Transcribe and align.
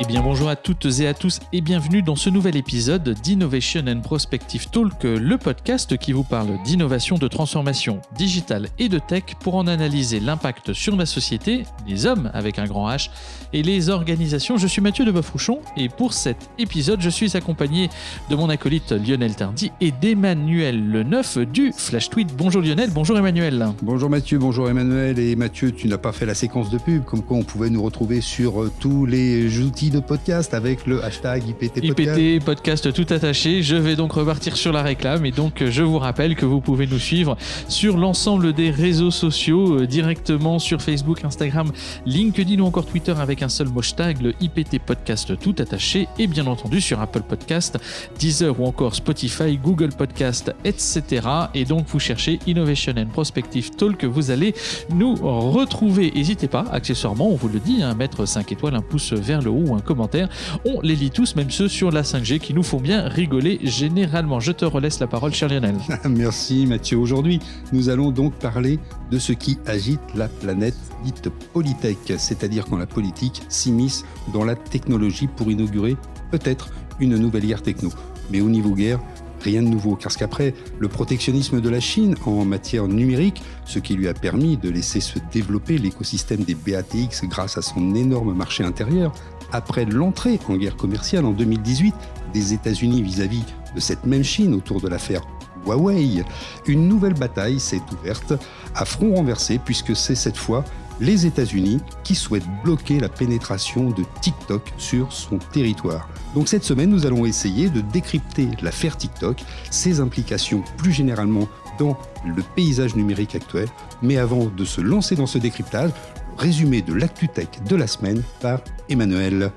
Eh 0.00 0.04
bien 0.06 0.22
bonjour 0.22 0.48
à 0.48 0.56
toutes 0.56 0.86
et 0.98 1.06
à 1.06 1.14
tous 1.14 1.38
et 1.52 1.60
bienvenue 1.60 2.02
dans 2.02 2.16
ce 2.16 2.28
nouvel 2.28 2.56
épisode 2.56 3.10
d'Innovation 3.22 3.84
and 3.86 4.00
Prospective 4.00 4.68
Talk, 4.68 5.04
le 5.04 5.38
podcast 5.38 5.96
qui 5.96 6.12
vous 6.12 6.24
parle 6.24 6.60
d'innovation, 6.64 7.16
de 7.16 7.28
transformation 7.28 8.00
digitale 8.16 8.66
et 8.80 8.88
de 8.88 8.98
tech 8.98 9.22
pour 9.38 9.54
en 9.54 9.68
analyser 9.68 10.18
l'impact 10.18 10.72
sur 10.72 10.96
la 10.96 11.06
société, 11.06 11.62
les 11.86 12.06
hommes 12.06 12.28
avec 12.34 12.58
un 12.58 12.64
grand 12.64 12.90
H 12.90 13.08
et 13.52 13.62
les 13.62 13.88
organisations. 13.88 14.56
Je 14.56 14.66
suis 14.66 14.82
Mathieu 14.82 15.04
de 15.04 15.12
Bafouchon 15.12 15.60
et 15.76 15.88
pour 15.88 16.12
cet 16.12 16.38
épisode 16.58 17.00
je 17.00 17.10
suis 17.10 17.36
accompagné 17.36 17.88
de 18.30 18.34
mon 18.34 18.48
acolyte 18.48 18.90
Lionel 18.90 19.36
Tardy 19.36 19.70
et 19.80 19.92
d'Emmanuel 19.92 20.90
Le 20.90 21.04
Neuf 21.04 21.38
du 21.38 21.72
Flash 21.72 22.10
Tweet. 22.10 22.34
Bonjour 22.36 22.62
Lionel, 22.62 22.90
bonjour 22.90 23.16
Emmanuel. 23.16 23.68
Bonjour 23.80 24.10
Mathieu, 24.10 24.38
bonjour 24.38 24.68
Emmanuel 24.68 25.20
et 25.20 25.36
Mathieu 25.36 25.70
tu 25.70 25.86
n'as 25.86 25.98
pas 25.98 26.10
fait 26.10 26.26
la 26.26 26.34
séquence 26.34 26.68
de 26.68 26.78
pub 26.78 27.04
comme 27.04 27.22
quoi 27.22 27.36
on 27.36 27.44
pouvait 27.44 27.70
nous 27.70 27.82
retrouver 27.82 28.20
sur 28.20 28.60
euh, 28.60 28.72
tous 28.80 29.06
les 29.06 29.60
outils 29.60 29.83
de 29.90 30.00
podcast 30.00 30.54
avec 30.54 30.86
le 30.86 31.04
hashtag 31.04 31.48
IPT 31.48 31.86
Podcast. 31.86 32.18
IPT 32.18 32.44
Podcast 32.44 32.92
tout 32.92 33.06
attaché. 33.12 33.62
Je 33.62 33.76
vais 33.76 33.96
donc 33.96 34.12
repartir 34.12 34.56
sur 34.56 34.72
la 34.72 34.82
réclame 34.82 35.26
et 35.26 35.30
donc 35.30 35.62
je 35.64 35.82
vous 35.82 35.98
rappelle 35.98 36.36
que 36.36 36.46
vous 36.46 36.60
pouvez 36.60 36.86
nous 36.86 36.98
suivre 36.98 37.36
sur 37.68 37.96
l'ensemble 37.96 38.52
des 38.52 38.70
réseaux 38.70 39.10
sociaux 39.10 39.80
euh, 39.80 39.86
directement 39.86 40.58
sur 40.58 40.80
Facebook, 40.80 41.24
Instagram, 41.24 41.70
LinkedIn 42.06 42.60
ou 42.60 42.66
encore 42.66 42.86
Twitter 42.86 43.14
avec 43.18 43.42
un 43.42 43.48
seul 43.48 43.68
hashtag, 43.76 44.22
le 44.22 44.34
IPT 44.40 44.78
Podcast 44.78 45.38
tout 45.38 45.54
attaché 45.58 46.08
et 46.18 46.26
bien 46.26 46.46
entendu 46.46 46.80
sur 46.80 47.00
Apple 47.00 47.22
Podcast, 47.22 47.78
Deezer 48.18 48.58
ou 48.58 48.66
encore 48.66 48.94
Spotify, 48.94 49.58
Google 49.58 49.90
Podcast, 49.90 50.54
etc. 50.64 51.26
Et 51.54 51.64
donc 51.64 51.86
vous 51.88 51.98
cherchez 51.98 52.38
Innovation 52.46 52.94
and 52.96 53.06
Prospective 53.06 53.70
Talk, 53.70 54.04
vous 54.04 54.30
allez 54.30 54.54
nous 54.94 55.14
retrouver. 55.14 56.12
N'hésitez 56.14 56.48
pas, 56.48 56.64
accessoirement, 56.72 57.28
on 57.28 57.36
vous 57.36 57.48
le 57.48 57.58
dit, 57.58 57.82
à 57.82 57.90
hein, 57.90 57.94
mettre 57.94 58.26
5 58.26 58.52
étoiles, 58.52 58.74
un 58.74 58.82
pouce 58.82 59.12
vers 59.12 59.42
le 59.42 59.50
haut 59.50 59.73
commentaire. 59.80 60.28
On 60.64 60.80
les 60.80 60.96
lit 60.96 61.10
tous, 61.10 61.36
même 61.36 61.50
ceux 61.50 61.68
sur 61.68 61.90
la 61.90 62.02
5G 62.02 62.38
qui 62.38 62.54
nous 62.54 62.62
font 62.62 62.80
bien 62.80 63.08
rigoler 63.08 63.60
généralement. 63.62 64.40
Je 64.40 64.52
te 64.52 64.64
relaisse 64.64 65.00
la 65.00 65.06
parole, 65.06 65.34
cher 65.34 65.48
Lionel. 65.48 65.76
Merci 66.08 66.66
Mathieu. 66.66 66.98
Aujourd'hui, 66.98 67.40
nous 67.72 67.88
allons 67.88 68.10
donc 68.10 68.34
parler 68.34 68.78
de 69.10 69.18
ce 69.18 69.32
qui 69.32 69.58
agite 69.66 70.00
la 70.14 70.28
planète 70.28 70.76
dite 71.04 71.28
Polytech, 71.52 72.12
c'est-à-dire 72.18 72.66
quand 72.66 72.76
la 72.76 72.86
politique 72.86 73.42
s'immisce 73.48 74.04
dans 74.32 74.44
la 74.44 74.54
technologie 74.54 75.26
pour 75.28 75.50
inaugurer 75.50 75.96
peut-être 76.30 76.70
une 77.00 77.16
nouvelle 77.16 77.46
guerre 77.46 77.62
techno. 77.62 77.90
Mais 78.30 78.40
au 78.40 78.48
niveau 78.48 78.70
guerre, 78.70 79.00
rien 79.44 79.62
de 79.62 79.68
nouveau, 79.68 79.94
car 79.94 80.16
qu'après 80.16 80.54
le 80.78 80.88
protectionnisme 80.88 81.60
de 81.60 81.68
la 81.68 81.80
Chine 81.80 82.14
en 82.24 82.44
matière 82.44 82.88
numérique, 82.88 83.42
ce 83.66 83.78
qui 83.78 83.94
lui 83.94 84.08
a 84.08 84.14
permis 84.14 84.56
de 84.56 84.70
laisser 84.70 85.00
se 85.00 85.18
développer 85.32 85.78
l'écosystème 85.78 86.44
des 86.44 86.54
BATX 86.54 87.24
grâce 87.24 87.58
à 87.58 87.62
son 87.62 87.94
énorme 87.94 88.34
marché 88.34 88.64
intérieur, 88.64 89.12
après 89.52 89.84
l'entrée 89.84 90.38
en 90.48 90.56
guerre 90.56 90.76
commerciale 90.76 91.24
en 91.24 91.32
2018 91.32 91.94
des 92.32 92.52
États-Unis 92.52 93.02
vis-à-vis 93.02 93.44
de 93.74 93.80
cette 93.80 94.06
même 94.06 94.24
Chine 94.24 94.54
autour 94.54 94.80
de 94.80 94.88
l'affaire 94.88 95.22
Huawei, 95.66 96.24
une 96.66 96.88
nouvelle 96.88 97.14
bataille 97.14 97.58
s'est 97.58 97.80
ouverte 97.92 98.34
à 98.74 98.84
front 98.84 99.14
renversé 99.14 99.58
puisque 99.58 99.96
c'est 99.96 100.14
cette 100.14 100.36
fois 100.36 100.64
les 101.00 101.26
États-Unis 101.26 101.80
qui 102.04 102.14
souhaitent 102.14 102.48
bloquer 102.62 103.00
la 103.00 103.08
pénétration 103.08 103.90
de 103.90 104.04
TikTok 104.20 104.72
sur 104.76 105.12
son 105.12 105.38
territoire. 105.38 106.08
Donc 106.34 106.48
cette 106.48 106.64
semaine, 106.64 106.90
nous 106.90 107.06
allons 107.06 107.26
essayer 107.26 107.68
de 107.68 107.80
décrypter 107.80 108.48
l'affaire 108.62 108.96
TikTok, 108.96 109.42
ses 109.70 110.00
implications 110.00 110.62
plus 110.76 110.92
généralement 110.92 111.48
dans 111.78 111.98
le 112.24 112.42
paysage 112.54 112.94
numérique 112.94 113.34
actuel. 113.34 113.68
Mais 114.02 114.18
avant 114.18 114.46
de 114.46 114.64
se 114.64 114.80
lancer 114.80 115.16
dans 115.16 115.26
ce 115.26 115.38
décryptage, 115.38 115.90
résumé 116.36 116.82
de 116.82 116.94
l'actu-tech 116.94 117.48
de 117.68 117.76
la 117.76 117.86
semaine 117.86 118.22
par 118.40 118.60
Emmanuel. 118.88 119.50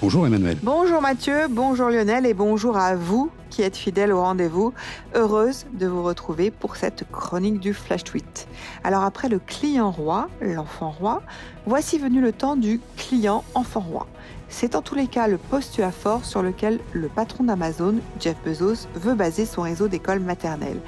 Bonjour 0.00 0.26
Emmanuel. 0.26 0.58
Bonjour 0.62 1.00
Mathieu, 1.00 1.46
bonjour 1.48 1.88
Lionel 1.88 2.26
et 2.26 2.34
bonjour 2.34 2.76
à 2.76 2.96
vous 2.96 3.30
qui 3.52 3.60
êtes 3.60 3.76
fidèles 3.76 4.12
au 4.12 4.22
rendez-vous. 4.22 4.72
Heureuse 5.14 5.66
de 5.74 5.86
vous 5.86 6.02
retrouver 6.02 6.50
pour 6.50 6.76
cette 6.76 7.04
chronique 7.12 7.60
du 7.60 7.74
Flash 7.74 8.02
Tweet. 8.02 8.48
Alors 8.82 9.02
après 9.02 9.28
le 9.28 9.38
client 9.38 9.90
roi, 9.90 10.28
l'enfant 10.40 10.90
roi, 10.90 11.22
voici 11.66 11.98
venu 11.98 12.22
le 12.22 12.32
temps 12.32 12.56
du 12.56 12.80
client 12.96 13.44
enfant 13.54 13.80
roi. 13.80 14.06
C'est 14.52 14.76
en 14.76 14.82
tous 14.82 14.94
les 14.94 15.06
cas 15.06 15.28
le 15.28 15.38
postulat 15.38 15.90
fort 15.90 16.26
sur 16.26 16.42
lequel 16.42 16.78
le 16.92 17.08
patron 17.08 17.44
d'Amazon, 17.44 17.96
Jeff 18.20 18.36
Bezos, 18.44 18.86
veut 18.94 19.14
baser 19.14 19.46
son 19.46 19.62
réseau 19.62 19.88
d'écoles 19.88 20.20
maternelles. 20.20 20.78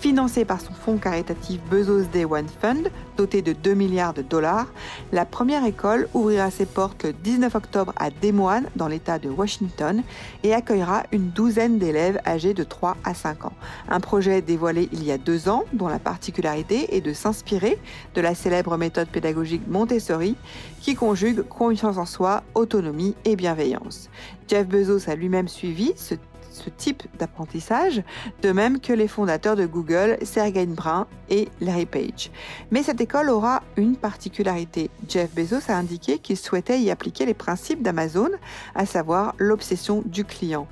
Financé 0.00 0.44
par 0.44 0.60
son 0.60 0.74
fonds 0.74 0.98
caritatif 0.98 1.58
Bezos 1.70 2.04
Day 2.12 2.26
One 2.26 2.46
Fund, 2.60 2.90
doté 3.16 3.40
de 3.40 3.54
2 3.54 3.72
milliards 3.72 4.12
de 4.12 4.20
dollars, 4.20 4.66
la 5.12 5.24
première 5.24 5.64
école 5.64 6.08
ouvrira 6.12 6.50
ses 6.50 6.66
portes 6.66 7.04
le 7.04 7.14
19 7.14 7.54
octobre 7.54 7.94
à 7.96 8.10
Des 8.10 8.32
Moines, 8.32 8.68
dans 8.76 8.86
l'État 8.86 9.18
de 9.18 9.30
Washington, 9.30 10.02
et 10.44 10.52
accueillera 10.52 11.04
une 11.10 11.30
douzaine 11.30 11.78
d'élèves 11.78 12.05
âgés 12.24 12.54
de 12.54 12.64
3 12.64 12.96
à 13.04 13.14
5 13.14 13.46
ans. 13.46 13.52
Un 13.88 14.00
projet 14.00 14.42
dévoilé 14.42 14.88
il 14.92 15.04
y 15.04 15.12
a 15.12 15.18
deux 15.18 15.48
ans, 15.48 15.64
dont 15.72 15.88
la 15.88 15.98
particularité 15.98 16.96
est 16.96 17.00
de 17.00 17.12
s'inspirer 17.12 17.78
de 18.14 18.20
la 18.20 18.34
célèbre 18.34 18.76
méthode 18.76 19.08
pédagogique 19.08 19.66
Montessori, 19.68 20.36
qui 20.80 20.94
conjugue 20.94 21.42
confiance 21.42 21.98
en 21.98 22.06
soi, 22.06 22.42
autonomie 22.54 23.14
et 23.24 23.36
bienveillance. 23.36 24.08
Jeff 24.48 24.66
Bezos 24.66 25.10
a 25.10 25.14
lui-même 25.14 25.48
suivi 25.48 25.92
ce 25.96 26.14
ce 26.56 26.70
type 26.70 27.02
d'apprentissage, 27.18 28.02
de 28.42 28.52
même 28.52 28.80
que 28.80 28.92
les 28.92 29.08
fondateurs 29.08 29.56
de 29.56 29.66
Google, 29.66 30.16
Sergey 30.22 30.66
Brin 30.66 31.06
et 31.28 31.48
Larry 31.60 31.86
Page. 31.86 32.30
Mais 32.70 32.82
cette 32.82 33.00
école 33.00 33.30
aura 33.30 33.62
une 33.76 33.96
particularité. 33.96 34.90
Jeff 35.08 35.34
Bezos 35.34 35.70
a 35.70 35.74
indiqué 35.74 36.18
qu'il 36.18 36.36
souhaitait 36.36 36.80
y 36.80 36.90
appliquer 36.90 37.26
les 37.26 37.34
principes 37.34 37.82
d'Amazon, 37.82 38.30
à 38.74 38.86
savoir 38.86 39.34
l'obsession 39.38 40.02
du 40.06 40.24
client. 40.24 40.66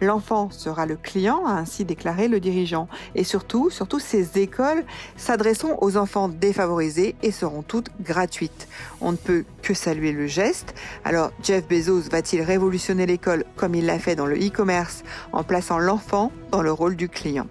L'enfant 0.00 0.50
sera 0.50 0.86
le 0.86 0.96
client, 0.96 1.46
a 1.46 1.52
ainsi 1.52 1.84
déclaré 1.84 2.28
le 2.28 2.40
dirigeant. 2.40 2.88
Et 3.14 3.24
surtout, 3.24 3.70
surtout 3.70 3.98
ces 3.98 4.38
écoles 4.38 4.84
s'adresseront 5.16 5.78
aux 5.80 5.96
enfants 5.96 6.28
défavorisés 6.28 7.14
et 7.22 7.30
seront 7.30 7.62
toutes 7.62 7.90
gratuites. 8.00 8.68
On 9.00 9.12
ne 9.12 9.16
peut 9.16 9.44
que 9.62 9.74
saluer 9.74 10.12
le 10.12 10.26
geste. 10.26 10.74
Alors 11.04 11.30
Jeff 11.42 11.66
Bezos 11.66 12.08
va-t-il 12.10 12.42
révolutionner 12.42 13.06
l'école 13.06 13.44
comme 13.56 13.74
il 13.74 13.86
l'a 13.86 13.98
fait 13.98 14.16
dans 14.16 14.26
le 14.26 14.36
e-commerce 14.36 15.04
en 15.32 15.44
plaçant 15.44 15.78
l'enfant 15.78 16.32
dans 16.50 16.62
le 16.62 16.72
rôle 16.72 16.96
du 16.96 17.08
client? 17.08 17.46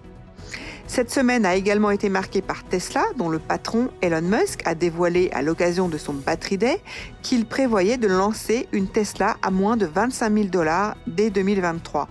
Cette 0.86 1.10
semaine 1.10 1.46
a 1.46 1.54
également 1.54 1.90
été 1.90 2.08
marquée 2.08 2.42
par 2.42 2.62
Tesla, 2.64 3.04
dont 3.16 3.28
le 3.28 3.38
patron 3.38 3.88
Elon 4.02 4.22
Musk 4.22 4.60
a 4.66 4.74
dévoilé 4.74 5.30
à 5.32 5.42
l'occasion 5.42 5.88
de 5.88 5.98
son 5.98 6.12
Battery 6.12 6.58
Day 6.58 6.80
qu'il 7.22 7.46
prévoyait 7.46 7.96
de 7.96 8.06
lancer 8.06 8.68
une 8.70 8.86
Tesla 8.86 9.36
à 9.42 9.50
moins 9.50 9.76
de 9.76 9.86
25 9.86 10.32
000 10.32 10.48
dollars 10.48 10.96
dès 11.06 11.30
2023. 11.30 12.08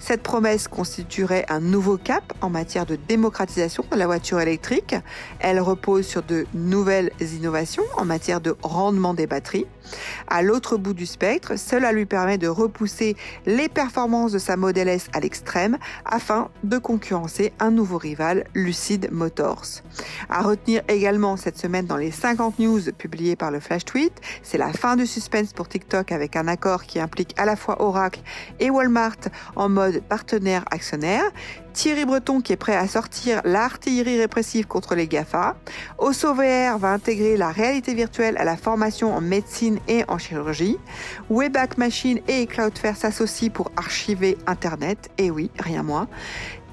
Cette 0.00 0.22
promesse 0.22 0.66
constituerait 0.66 1.46
un 1.48 1.60
nouveau 1.60 1.96
cap 1.96 2.32
en 2.40 2.50
matière 2.50 2.84
de 2.84 2.96
démocratisation 2.96 3.84
de 3.90 3.96
la 3.96 4.06
voiture 4.06 4.40
électrique. 4.40 4.96
Elle 5.38 5.60
repose 5.60 6.04
sur 6.04 6.22
de 6.22 6.46
nouvelles 6.52 7.12
innovations 7.20 7.84
en 7.96 8.04
matière 8.04 8.40
de 8.40 8.56
rendement 8.62 9.14
des 9.14 9.28
batteries. 9.28 9.66
À 10.26 10.42
l'autre 10.42 10.76
bout 10.76 10.94
du 10.94 11.06
spectre, 11.06 11.56
cela 11.56 11.92
lui 11.92 12.06
permet 12.06 12.38
de 12.38 12.48
repousser 12.48 13.16
les 13.46 13.68
performances 13.68 14.32
de 14.32 14.38
sa 14.38 14.56
Model 14.56 14.88
S 14.88 15.08
à 15.12 15.20
l'extrême 15.20 15.78
afin 16.04 16.48
de 16.64 16.78
concurrencer 16.78 17.52
un 17.60 17.70
nouveau 17.70 17.98
rival, 17.98 18.15
Lucid 18.54 19.08
Motors. 19.12 19.82
À 20.28 20.42
retenir 20.42 20.82
également 20.88 21.36
cette 21.36 21.58
semaine 21.58 21.86
dans 21.86 21.96
les 21.96 22.10
50 22.10 22.58
news 22.58 22.80
publiées 22.96 23.36
par 23.36 23.50
le 23.50 23.60
Flash 23.60 23.84
Tweet, 23.84 24.12
c'est 24.42 24.58
la 24.58 24.72
fin 24.72 24.96
du 24.96 25.06
suspense 25.06 25.52
pour 25.52 25.68
TikTok 25.68 26.12
avec 26.12 26.36
un 26.36 26.48
accord 26.48 26.84
qui 26.84 26.98
implique 26.98 27.34
à 27.38 27.44
la 27.44 27.56
fois 27.56 27.82
Oracle 27.82 28.20
et 28.60 28.70
Walmart 28.70 29.16
en 29.54 29.68
mode 29.68 30.02
partenaire 30.02 30.64
actionnaire. 30.70 31.24
Thierry 31.76 32.06
Breton 32.06 32.40
qui 32.40 32.54
est 32.54 32.56
prêt 32.56 32.74
à 32.74 32.88
sortir 32.88 33.42
l'artillerie 33.44 34.18
répressive 34.18 34.66
contre 34.66 34.94
les 34.94 35.06
GAFA. 35.06 35.56
Osso 35.98 36.32
VR 36.32 36.78
va 36.78 36.92
intégrer 36.92 37.36
la 37.36 37.50
réalité 37.50 37.92
virtuelle 37.92 38.38
à 38.38 38.44
la 38.44 38.56
formation 38.56 39.14
en 39.14 39.20
médecine 39.20 39.78
et 39.86 40.02
en 40.08 40.16
chirurgie. 40.16 40.78
Wayback 41.28 41.76
Machine 41.76 42.20
et 42.28 42.46
Cloudflare 42.46 42.96
s'associent 42.96 43.50
pour 43.50 43.70
archiver 43.76 44.38
Internet. 44.46 45.10
Et 45.18 45.30
oui, 45.30 45.50
rien 45.58 45.82
moins. 45.82 46.08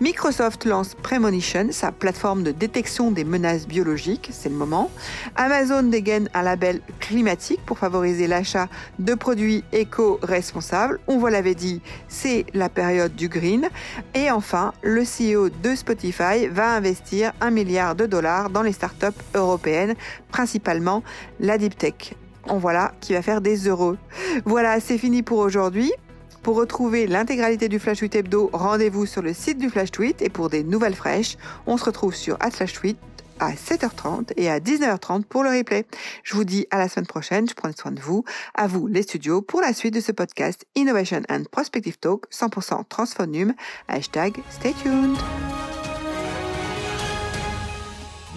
Microsoft 0.04 0.66
lance 0.66 0.96
Premonition, 0.96 1.72
sa 1.72 1.94
plateforme 1.94 2.44
de 2.44 2.52
détection 2.52 3.10
des 3.10 3.24
menaces 3.24 3.66
biologiques, 3.66 4.32
c'est 4.34 4.50
le 4.50 4.56
moment. 4.56 4.92
Amazon 5.38 5.84
dégaine 5.84 6.28
un 6.34 6.42
label 6.42 6.82
climatique 7.00 7.62
pour 7.66 7.78
favoriser 7.78 8.28
l'achat 8.28 8.68
de 9.00 9.14
produits 9.14 9.64
éco-responsables. 9.72 11.00
On 11.08 11.20
vous 11.20 11.28
l'avait 11.28 11.56
dit, 11.56 11.82
c'est 12.10 12.46
la 12.54 12.68
période 12.68 13.16
du 13.16 13.30
green. 13.30 13.70
Et 14.14 14.30
enfin, 14.30 14.74
le 14.82 15.04
CEO 15.04 15.48
de 15.48 15.74
Spotify 15.74 16.50
va 16.52 16.74
investir 16.74 17.32
un 17.40 17.52
milliard 17.52 17.96
de 17.96 18.06
dollars 18.06 18.50
dans 18.50 18.62
les 18.62 18.74
startups 18.74 19.22
européennes, 19.36 19.96
principalement 20.28 21.02
la 21.40 21.58
deep 21.58 21.78
tech. 21.78 22.14
En 22.50 22.58
voilà 22.58 22.92
qui 23.00 23.14
va 23.14 23.22
faire 23.22 23.40
des 23.40 23.70
euros. 23.70 23.96
Voilà, 24.44 24.82
c'est 24.82 24.98
fini 24.98 25.24
pour 25.24 25.38
aujourd'hui. 25.38 25.94
Pour 26.44 26.57
retrouver 26.57 27.07
l'intégralité 27.07 27.69
du 27.69 27.80
Flash 27.80 28.00
Tweet 28.00 28.16
Hebdo, 28.16 28.50
rendez-vous 28.51 29.06
sur 29.06 29.22
le 29.22 29.34
site 29.34 29.57
du 29.57 29.69
Flash 29.69 29.92
Tweet 29.92 30.22
et 30.22 30.28
pour 30.28 30.50
des 30.50 30.66
nouvelles 30.66 30.94
fraîches, 30.94 31.38
on 31.66 31.78
se 31.78 31.86
retrouve 31.86 32.13
sur 32.13 32.38
@flashtweet 32.38 32.98
à 33.40 33.54
7h30 33.54 34.34
et 34.36 34.50
à 34.50 34.60
19h30 34.60 35.24
pour 35.24 35.44
le 35.44 35.57
replay. 35.57 35.86
Je 36.24 36.36
vous 36.36 36.44
dis 36.44 36.68
à 36.69 36.80
la 36.80 36.90
semaine 36.90 37.07
prochaine, 37.07 37.48
je 37.48 37.54
prends 37.54 37.72
soin 37.72 37.94
de 37.94 38.01
vous, 38.01 38.25
à 38.56 38.68
vous 38.68 38.88
les 38.88 39.04
studios 39.04 39.42
pour 39.42 39.62
la 39.62 39.72
suite 39.72 39.94
de 39.94 40.01
ce 40.01 40.12
podcast 40.12 40.66
Innovation 40.75 41.22
and 41.30 41.44
Prospective 41.50 41.98
Talk 41.98 42.25
100% 42.30 42.84
transphonum. 42.89 43.54
Hashtag 43.88 44.38
stay 44.51 44.74
tuned. 44.84 45.18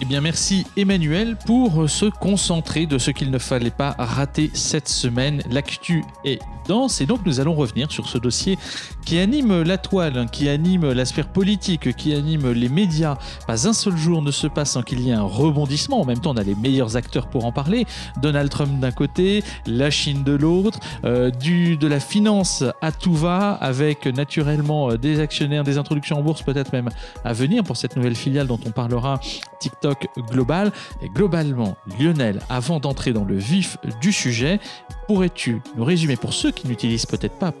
Eh 0.07 0.09
bien, 0.09 0.21
merci 0.21 0.65
Emmanuel 0.77 1.35
pour 1.35 1.89
se 1.89 2.05
concentrer 2.05 2.85
de 2.85 2.97
ce 2.97 3.11
qu'il 3.11 3.29
ne 3.29 3.37
fallait 3.37 3.71
pas 3.71 3.93
rater 3.99 4.49
cette 4.53 4.87
semaine. 4.87 5.43
L'actu 5.51 6.05
est 6.23 6.39
dense 6.69 7.01
et 7.01 7.05
donc 7.05 7.25
nous 7.25 7.41
allons 7.41 7.55
revenir 7.55 7.91
sur 7.91 8.07
ce 8.07 8.17
dossier 8.17 8.57
qui 9.05 9.19
anime 9.19 9.63
la 9.63 9.77
toile, 9.77 10.27
qui 10.31 10.47
anime 10.47 10.93
la 10.93 11.03
sphère 11.03 11.27
politique, 11.27 11.93
qui 11.95 12.13
anime 12.13 12.51
les 12.51 12.69
médias. 12.69 13.17
Pas 13.47 13.67
un 13.67 13.73
seul 13.73 13.97
jour 13.97 14.21
ne 14.21 14.31
se 14.31 14.47
passe 14.47 14.71
sans 14.71 14.81
qu'il 14.81 15.01
y 15.01 15.09
ait 15.09 15.13
un 15.13 15.23
rebondissement. 15.23 15.99
En 15.99 16.05
même 16.05 16.19
temps, 16.19 16.31
on 16.31 16.37
a 16.37 16.43
les 16.43 16.55
meilleurs 16.55 16.95
acteurs 16.95 17.27
pour 17.27 17.43
en 17.43 17.51
parler. 17.51 17.85
Donald 18.21 18.49
Trump 18.49 18.79
d'un 18.79 18.91
côté, 18.91 19.43
la 19.65 19.89
Chine 19.89 20.23
de 20.23 20.33
l'autre, 20.33 20.79
euh, 21.03 21.31
de 21.31 21.87
la 21.87 21.99
finance 21.99 22.63
à 22.81 22.93
tout 22.93 23.13
va, 23.13 23.51
avec 23.51 24.05
naturellement 24.05 24.91
euh, 24.91 24.97
des 24.97 25.19
actionnaires, 25.19 25.65
des 25.65 25.77
introductions 25.77 26.17
en 26.17 26.21
bourse 26.21 26.43
peut-être 26.43 26.71
même 26.71 26.89
à 27.25 27.33
venir 27.33 27.63
pour 27.63 27.75
cette 27.75 27.97
nouvelle 27.97 28.15
filiale 28.15 28.47
dont 28.47 28.59
on 28.65 28.71
parlera, 28.71 29.19
TikTok 29.59 29.96
Global. 30.29 30.71
Et 31.01 31.09
globalement, 31.09 31.77
Lionel, 31.99 32.39
avant 32.49 32.79
d'entrer 32.79 33.13
dans 33.13 33.25
le 33.25 33.35
vif 33.35 33.77
du 34.01 34.11
sujet, 34.11 34.59
pourrais-tu 35.07 35.61
nous 35.75 35.83
résumer 35.83 36.15
pour 36.15 36.33
ceux 36.33 36.51
qui 36.51 36.67
n'utilisent 36.67 37.05
peut-être 37.05 37.37
pas 37.37 37.53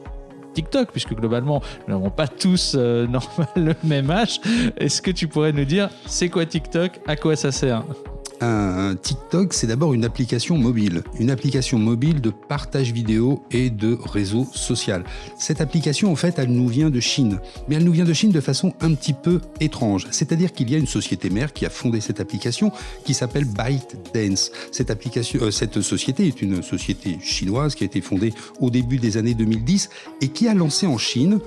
TikTok, 0.53 0.91
puisque 0.91 1.13
globalement, 1.13 1.61
nous 1.87 1.93
n'avons 1.93 2.09
pas 2.09 2.27
tous 2.27 2.75
euh, 2.75 3.07
le 3.55 3.75
même 3.83 4.09
âge. 4.09 4.39
Est-ce 4.77 5.03
que 5.03 5.11
tu 5.11 5.27
pourrais 5.27 5.51
nous 5.51 5.65
dire 5.65 5.89
c'est 6.07 6.29
quoi 6.29 6.45
TikTok? 6.47 6.99
À 7.05 7.15
quoi 7.15 7.35
ça 7.35 7.51
sert? 7.51 7.83
Un 8.41 8.95
TikTok, 8.95 9.53
c'est 9.53 9.67
d'abord 9.67 9.93
une 9.93 10.05
application 10.05 10.57
mobile, 10.57 11.03
une 11.19 11.29
application 11.29 11.79
mobile 11.79 12.21
de 12.21 12.29
partage 12.29 12.91
vidéo 12.91 13.43
et 13.51 13.69
de 13.69 13.97
réseau 14.03 14.47
social. 14.53 15.03
Cette 15.37 15.61
application, 15.61 16.11
en 16.11 16.15
fait, 16.15 16.39
elle 16.39 16.49
nous 16.49 16.67
vient 16.67 16.89
de 16.89 16.99
Chine, 16.99 17.39
mais 17.67 17.75
elle 17.75 17.83
nous 17.83 17.91
vient 17.91 18.05
de 18.05 18.13
Chine 18.13 18.31
de 18.31 18.41
façon 18.41 18.73
un 18.81 18.93
petit 18.93 19.13
peu 19.13 19.41
étrange. 19.59 20.07
C'est-à-dire 20.11 20.51
qu'il 20.51 20.69
y 20.69 20.75
a 20.75 20.77
une 20.77 20.87
société 20.87 21.29
mère 21.29 21.53
qui 21.53 21.65
a 21.65 21.69
fondé 21.69 22.01
cette 22.01 22.19
application 22.19 22.71
qui 23.05 23.13
s'appelle 23.13 23.45
ByteDance. 23.45 24.51
Cette 24.71 24.91
euh, 24.91 25.51
cette 25.51 25.81
société 25.81 26.27
est 26.27 26.41
une 26.41 26.61
société 26.61 27.17
chinoise 27.21 27.75
qui 27.75 27.83
a 27.83 27.85
été 27.85 28.01
fondée 28.01 28.33
au 28.59 28.69
début 28.69 28.97
des 28.97 29.17
années 29.17 29.33
2010 29.33 29.89
et 30.21 30.29
qui 30.29 30.47
a 30.47 30.53
lancé 30.53 30.87
en 30.87 30.97
Chine 30.97 31.39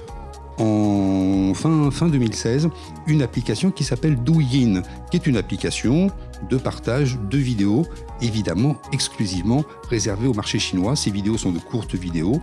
en 0.59 1.55
fin, 1.55 1.91
fin 1.91 2.09
2016 2.09 2.69
une 3.07 3.23
application 3.23 3.71
qui 3.71 3.85
s'appelle 3.85 4.17
Douyin, 4.17 4.83
qui 5.11 5.17
est 5.17 5.27
une 5.27 5.37
application 5.37 6.11
de 6.49 6.57
partage 6.57 7.19
de 7.31 7.39
vidéos, 7.39 7.85
évidemment 8.23 8.77
exclusivement 8.93 9.65
réservée 9.89 10.29
au 10.29 10.35
marché 10.35 10.59
chinois. 10.59 10.97
Ces 10.97 11.11
vidéos 11.11 11.39
sont 11.39 11.53
de 11.53 11.59
courtes 11.59 11.95
vidéos 11.95 12.41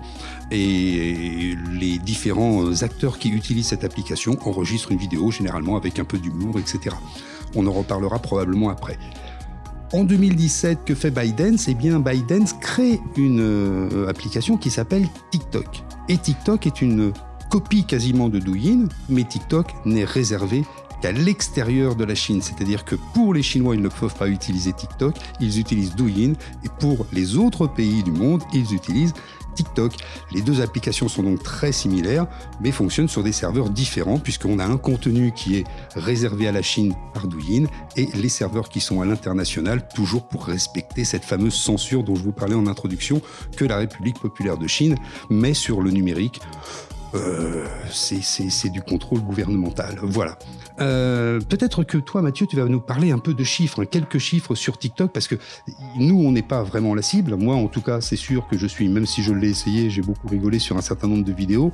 et 0.52 1.56
les 1.72 1.98
différents 2.00 2.84
acteurs 2.84 3.18
qui 3.18 3.30
utilisent 3.30 3.68
cette 3.68 3.84
application 3.84 4.38
enregistrent 4.46 4.92
une 4.92 4.98
vidéo 4.98 5.32
généralement 5.32 5.78
avec 5.78 6.00
un 6.00 6.06
peu 6.06 6.18
d'humour, 6.18 6.60
etc. 6.60 6.96
On 7.56 7.66
en 7.68 7.72
reparlera 7.72 8.20
probablement 8.20 8.70
après. 8.70 8.98
En 9.94 10.04
2017, 10.04 10.80
que 10.84 10.94
fait 10.94 11.12
ByteDance 11.12 11.70
Eh 11.70 11.74
bien, 11.74 12.02
ByteDance 12.02 12.54
crée 12.60 13.00
une 13.16 13.40
euh, 13.40 14.10
application 14.10 14.58
qui 14.58 14.70
s'appelle 14.70 15.08
TikTok. 15.32 15.82
Et 16.10 16.18
TikTok 16.18 16.68
est 16.68 16.82
une 16.82 17.14
copie 17.50 17.86
quasiment 17.86 18.30
de 18.30 18.40
Douyin, 18.40 18.88
mais 19.10 19.24
TikTok 19.24 19.74
n'est 19.86 20.06
réservé 20.06 20.64
qu'à 21.02 21.12
l'extérieur 21.12 21.96
de 21.96 22.04
la 22.04 22.16
Chine. 22.16 22.42
C'est-à-dire 22.42 22.86
que 22.86 22.96
pour 23.14 23.34
les 23.34 23.44
Chinois, 23.44 23.76
ils 23.76 23.82
ne 23.82 23.90
peuvent 23.90 24.16
pas 24.16 24.28
utiliser 24.28 24.74
TikTok, 24.74 25.16
ils 25.40 25.60
utilisent 25.60 25.96
Douyin, 25.96 26.34
et 26.64 26.70
pour 26.80 27.06
les 27.14 27.36
autres 27.36 27.68
pays 27.68 28.04
du 28.04 28.12
monde, 28.12 28.44
ils 28.54 28.74
utilisent 28.74 29.14
TikTok. 29.56 29.94
Les 30.32 30.42
deux 30.42 30.62
applications 30.62 31.08
sont 31.08 31.24
donc 31.24 31.42
très 31.42 31.72
similaires, 31.72 32.28
mais 32.62 32.72
fonctionnent 32.72 33.08
sur 33.08 33.24
des 33.24 33.32
serveurs 33.32 33.70
différents, 33.70 34.20
puisqu'on 34.20 34.60
a 34.60 34.66
un 34.66 34.78
contenu 34.78 35.32
qui 35.32 35.58
est 35.58 35.64
réservé 35.96 36.48
à 36.48 36.52
la 36.52 36.62
Chine 36.62 36.94
par 37.14 37.28
Douyin, 37.28 37.66
et 37.96 38.08
les 38.14 38.30
serveurs 38.30 38.70
qui 38.70 38.80
sont 38.80 39.02
à 39.02 39.06
l'international, 39.06 39.88
toujours 39.94 40.28
pour 40.28 40.46
respecter 40.46 41.06
cette 41.06 41.26
fameuse 41.26 41.56
censure 41.56 42.04
dont 42.04 42.16
je 42.16 42.24
vous 42.24 42.32
parlais 42.32 42.56
en 42.56 42.68
introduction, 42.68 43.22
que 43.56 43.66
la 43.66 43.78
République 43.78 44.20
populaire 44.20 44.58
de 44.58 44.68
Chine 44.68 44.96
met 45.30 45.54
sur 45.54 45.82
le 45.82 45.92
numérique 45.92 46.42
euh, 47.18 47.66
c'est 47.92 48.70
du 48.70 48.82
contrôle 48.82 49.22
gouvernemental. 49.22 49.98
Voilà. 50.02 50.38
Euh, 50.80 51.40
peut-être 51.40 51.84
que 51.84 51.98
toi, 51.98 52.22
Mathieu, 52.22 52.46
tu 52.48 52.56
vas 52.56 52.66
nous 52.66 52.80
parler 52.80 53.12
un 53.12 53.20
peu 53.20 53.34
de 53.34 53.44
chiffres, 53.44 53.82
hein, 53.82 53.86
quelques 53.86 54.20
chiffres 54.20 54.56
sur 54.56 54.78
TikTok, 54.78 55.12
parce 55.12 55.28
que 55.28 55.36
nous, 55.98 56.20
on 56.20 56.32
n'est 56.32 56.42
pas 56.42 56.64
vraiment 56.64 56.94
la 56.94 57.02
cible. 57.02 57.36
Moi, 57.36 57.56
en 57.56 57.68
tout 57.68 57.82
cas, 57.82 58.02
c'est 58.02 58.16
sûr 58.16 58.48
que 58.48 58.58
je 58.58 58.68
suis, 58.68 58.88
même 58.88 59.06
si 59.06 59.24
je 59.24 59.34
l'ai 59.34 59.50
essayé, 59.50 59.90
j'ai 59.90 60.02
beaucoup 60.02 60.28
rigolé 60.28 60.60
sur 60.60 60.78
un 60.78 60.82
certain 60.82 61.08
nombre 61.08 61.24
de 61.24 61.34
vidéos. 61.34 61.72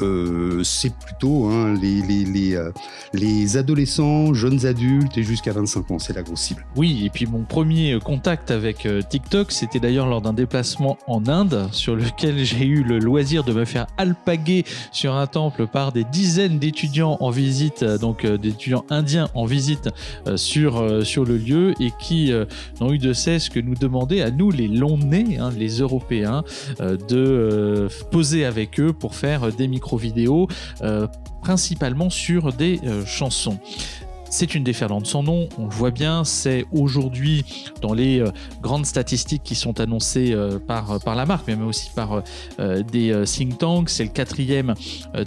Euh, 0.00 0.62
c'est 0.64 0.94
plutôt 0.94 1.46
hein, 1.46 1.74
les, 1.80 2.02
les, 2.02 2.24
les, 2.24 2.70
les, 3.12 3.56
adolescents, 3.56 4.34
jeunes 4.34 4.66
adultes 4.66 5.16
et 5.16 5.22
jusqu'à 5.22 5.52
25 5.52 5.90
ans, 5.90 5.98
c'est 5.98 6.14
la 6.14 6.22
grosse 6.22 6.40
cible. 6.40 6.66
Oui, 6.76 7.04
et 7.04 7.10
puis 7.10 7.26
mon 7.26 7.44
premier 7.44 7.98
contact 8.02 8.50
avec 8.50 8.88
TikTok, 9.08 9.52
c'était 9.52 9.80
d'ailleurs 9.80 10.06
lors 10.06 10.20
d'un 10.20 10.32
déplacement 10.32 10.98
en 11.06 11.26
Inde, 11.28 11.68
sur 11.72 11.94
lequel 11.96 12.38
j'ai 12.44 12.64
eu 12.64 12.82
le 12.82 12.98
loisir 12.98 13.44
de 13.44 13.52
me 13.52 13.64
faire 13.64 13.86
alpaguer 13.96 14.64
sur 14.92 15.14
un 15.14 15.26
temple 15.26 15.66
par 15.66 15.92
des 15.92 16.04
dizaines 16.04 16.58
d'étudiants 16.58 17.16
en 17.20 17.30
visite, 17.30 17.82
euh, 17.82 17.98
donc 17.98 18.24
euh, 18.24 18.36
d'étudiants 18.36 18.84
indiens 18.90 19.28
en 19.34 19.44
visite 19.44 19.88
euh, 20.26 20.36
sur, 20.36 20.80
le 20.80 21.36
lieu 21.36 21.74
et 21.80 21.90
qui 22.00 22.32
n'ont 22.80 22.92
eu 22.92 22.98
de 22.98 23.12
cesse 23.12 23.48
que 23.48 23.60
nous 23.60 23.74
demander 23.74 24.22
à 24.22 24.30
nous, 24.30 24.50
les 24.50 24.68
longs 24.68 24.96
nez, 24.96 25.38
hein, 25.38 25.50
les 25.56 25.80
Européens, 25.80 26.42
de 26.80 27.88
poser 28.10 28.44
avec 28.44 28.80
eux 28.80 28.92
pour 28.92 29.14
faire 29.14 29.52
des 29.52 29.68
micro-vidéos 29.68 30.48
principalement 31.42 32.08
sur 32.08 32.52
des 32.52 32.80
chansons. 33.06 33.58
C'est 34.32 34.54
une 34.54 34.62
déferlante 34.62 35.06
sans 35.06 35.24
nom, 35.24 35.48
on 35.58 35.64
le 35.64 35.70
voit 35.70 35.90
bien, 35.90 36.22
c'est 36.22 36.64
aujourd'hui 36.70 37.44
dans 37.82 37.92
les 37.92 38.20
euh, 38.20 38.30
grandes 38.62 38.86
statistiques 38.86 39.42
qui 39.42 39.56
sont 39.56 39.80
annoncées 39.80 40.32
euh, 40.32 40.60
par, 40.60 40.92
euh, 40.92 40.98
par 41.00 41.16
la 41.16 41.26
marque, 41.26 41.48
mais 41.48 41.56
aussi 41.64 41.90
par 41.90 42.22
des 42.92 43.24
think 43.26 43.58
tanks. 43.58 43.90
C'est 43.90 44.04
le 44.04 44.10
quatrième 44.10 44.74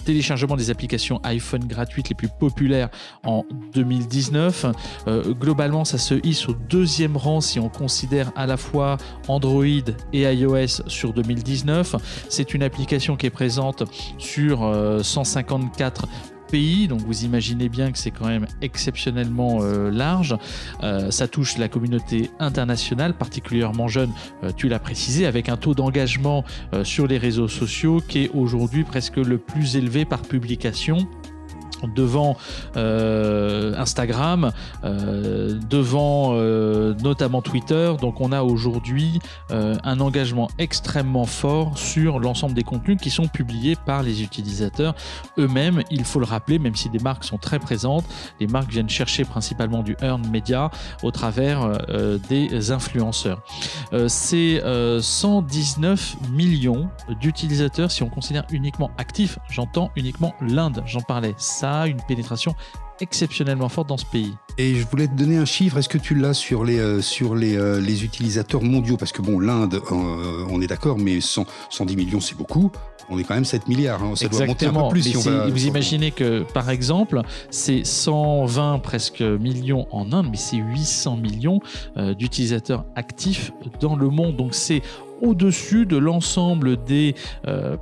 téléchargement 0.05 0.55
des 0.55 0.69
applications 0.69 1.19
iPhone 1.23 1.65
gratuites 1.65 2.09
les 2.09 2.15
plus 2.15 2.29
populaires 2.29 2.89
en 3.25 3.44
2019. 3.73 4.68
globalement, 5.39 5.83
ça 5.83 5.97
se 5.97 6.16
hisse 6.25 6.47
au 6.47 6.54
deuxième 6.54 7.18
rang 7.18 7.42
si 7.42 7.59
on 7.59 7.69
considère 7.69 8.31
à 8.35 8.45
la 8.45 8.56
fois 8.56 8.97
Android 9.28 9.66
et 10.13 10.21
iOS 10.21 10.87
sur 10.87 11.13
2019. 11.13 11.95
C'est 12.30 12.54
une 12.54 12.63
application 12.63 13.16
qui 13.18 13.25
est 13.25 13.31
présente 13.31 13.83
sur 14.18 14.71
154 15.01 16.07
donc 16.54 17.02
vous 17.02 17.24
imaginez 17.24 17.68
bien 17.68 17.92
que 17.92 17.98
c'est 17.98 18.12
quand 18.12 18.28
même 18.28 18.45
exceptionnellement 18.62 19.60
euh, 19.62 19.90
large. 19.90 20.38
Euh, 20.83 21.10
ça 21.10 21.28
touche 21.28 21.57
la 21.57 21.68
communauté 21.68 22.30
internationale, 22.40 23.16
particulièrement 23.16 23.88
jeune, 23.88 24.12
euh, 24.44 24.52
tu 24.56 24.69
l'as 24.69 24.78
précisé, 24.78 25.26
avec 25.26 25.50
un 25.50 25.57
taux 25.57 25.74
d'engagement 25.74 26.44
sur 26.83 27.07
les 27.07 27.18
réseaux 27.18 27.48
sociaux 27.48 28.02
qui 28.07 28.26
est 28.26 28.30
aujourd'hui 28.33 28.83
presque 28.83 29.18
le 29.18 29.38
plus 29.38 29.76
élevé 29.76 30.06
par 30.06 30.22
publication 30.22 31.07
devant 31.87 32.37
euh, 32.78 33.73
Instagram, 33.78 34.52
euh, 34.83 35.59
devant 35.69 36.31
euh, 36.33 36.94
notamment 37.04 37.42
Twitter. 37.42 37.94
Donc 37.99 38.21
on 38.21 38.31
a 38.31 38.44
aujourd'hui 38.44 39.19
un 39.49 39.99
engagement 39.99 40.49
extrêmement 40.57 41.25
fort 41.25 41.78
sur 41.78 42.19
l'ensemble 42.19 42.54
des 42.54 42.63
contenus 42.63 42.97
qui 42.99 43.09
sont 43.09 43.28
publiés 43.28 43.75
par 43.85 44.04
les 44.04 44.23
utilisateurs 44.23 44.95
eux-mêmes. 45.37 45.83
Il 45.92 46.04
faut 46.04 46.19
le 46.19 46.25
rappeler, 46.25 46.59
même 46.59 46.75
si 46.75 46.90
des 46.90 46.99
marques 46.99 47.23
sont 47.23 47.37
très 47.37 47.59
présentes, 47.59 48.06
les 48.40 48.47
marques 48.47 48.69
viennent 48.69 48.90
chercher 48.90 49.25
principalement 49.25 49.83
du 49.83 49.95
earn 50.02 50.28
media 50.28 50.71
au 51.04 51.11
travers 51.11 51.78
des 52.30 52.71
influenceurs. 52.71 53.44
C'est 54.07 54.61
119 55.02 56.16
millions 56.31 56.90
d'utilisateurs 57.21 57.92
si 57.92 58.04
on 58.04 58.09
considère 58.09 58.45
uniquement 58.52 58.92
actifs. 58.97 59.37
J'entends 59.49 59.92
uniquement 59.95 60.33
l'Inde, 60.42 60.83
j'en 60.85 61.02
parlais. 61.02 61.35
Ça 61.37 61.72
une 61.87 62.01
pénétration 62.07 62.56
exceptionnellement 63.01 63.69
forte 63.69 63.89
dans 63.89 63.97
ce 63.97 64.06
pays. 64.06 64.33
Et 64.57 64.75
je 64.75 64.85
voulais 64.87 65.07
te 65.07 65.15
donner 65.15 65.37
un 65.37 65.45
chiffre, 65.45 65.77
est-ce 65.77 65.89
que 65.89 65.97
tu 65.97 66.15
l'as 66.15 66.33
sur 66.33 66.63
les, 66.63 66.77
euh, 66.77 67.01
sur 67.01 67.35
les, 67.35 67.57
euh, 67.57 67.81
les 67.81 68.03
utilisateurs 68.03 68.61
mondiaux? 68.61 68.97
Parce 68.97 69.11
que 69.11 69.21
bon, 69.21 69.39
l'Inde, 69.39 69.75
euh, 69.75 70.45
on 70.49 70.61
est 70.61 70.68
d'accord, 70.68 70.97
mais 70.97 71.19
110 71.21 71.95
millions, 71.95 72.19
c'est 72.19 72.37
beaucoup. 72.37 72.71
On 73.09 73.19
est 73.19 73.23
quand 73.23 73.33
même 73.33 73.45
7 73.45 73.68
milliards, 73.68 74.01
hein. 74.01 74.15
ça 74.15 74.30
doit 74.30 74.45
monter 74.45 74.68
un 74.68 74.73
peu 74.73 74.87
plus. 74.89 75.13
vous 75.13 75.65
imaginez 75.65 76.11
que, 76.11 76.44
par 76.53 76.69
exemple, 76.69 77.21
c'est 77.49 77.83
120 77.83 78.80
presque 78.80 79.21
millions 79.21 79.87
en 79.92 80.13
Inde, 80.13 80.27
mais 80.31 80.37
c'est 80.37 80.57
800 80.57 81.18
millions 81.18 81.59
d'utilisateurs 82.18 82.85
actifs 82.95 83.51
dans 83.81 83.97
le 83.97 84.07
monde. 84.07 84.37
Donc 84.37 84.56
c'est 84.56 84.81
au-dessus 85.23 85.85
de 85.85 85.97
l'ensemble 85.97 86.83
des 86.83 87.15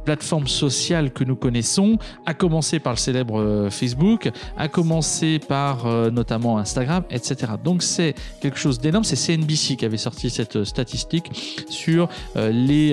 plateformes 0.05 0.47
sociales 0.47 1.11
que 1.11 1.23
nous 1.23 1.35
connaissons, 1.35 1.97
à 2.25 2.33
commencer 2.33 2.79
par 2.79 2.93
le 2.93 2.97
célèbre 2.97 3.67
Facebook, 3.69 4.29
à 4.57 4.67
commencer 4.67 5.39
par 5.39 5.85
notamment 6.11 6.57
Instagram, 6.57 7.03
etc. 7.09 7.53
Donc 7.63 7.83
c'est 7.83 8.15
quelque 8.41 8.57
chose 8.57 8.79
d'énorme. 8.79 9.03
C'est 9.03 9.15
CNBC 9.15 9.75
qui 9.75 9.85
avait 9.85 9.97
sorti 9.97 10.29
cette 10.29 10.63
statistique 10.63 11.31
sur 11.69 12.07
les, 12.35 12.91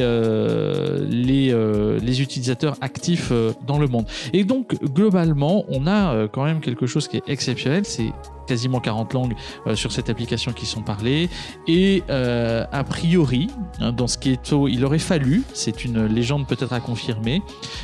les, 1.09 1.99
les 2.01 2.23
utilisateurs 2.23 2.77
actifs 2.81 3.33
dans 3.67 3.79
le 3.79 3.87
monde. 3.87 4.07
Et 4.33 4.45
donc 4.45 4.75
globalement, 4.83 5.65
on 5.69 5.87
a 5.87 6.29
quand 6.29 6.45
même 6.45 6.61
quelque 6.61 6.87
chose 6.87 7.09
qui 7.09 7.19
est 7.19 7.29
exceptionnel. 7.29 7.85
C'est 7.85 8.13
quasiment 8.49 8.81
40 8.81 9.13
langues 9.15 9.35
euh, 9.67 9.77
sur 9.77 9.93
cette 9.93 10.11
application 10.11 10.53
qui 10.53 10.67
sont 10.67 10.83
parlées. 10.83 11.29
Et 11.69 12.03
euh, 12.11 12.65
a 12.73 12.83
priori, 12.83 13.49
hein, 13.81 13.93
dans 13.93 14.09
ce 14.09 14.19
qui 14.19 14.33
est 14.33 14.43
tôt, 14.43 14.67
il 14.67 14.85
aurait 14.85 14.99
fallu, 14.99 15.45
c'est 15.55 15.85
une 15.85 16.07
légende 16.07 16.47
peut-être 16.47 16.73
à 16.73 16.81
confirmer, 16.81 17.43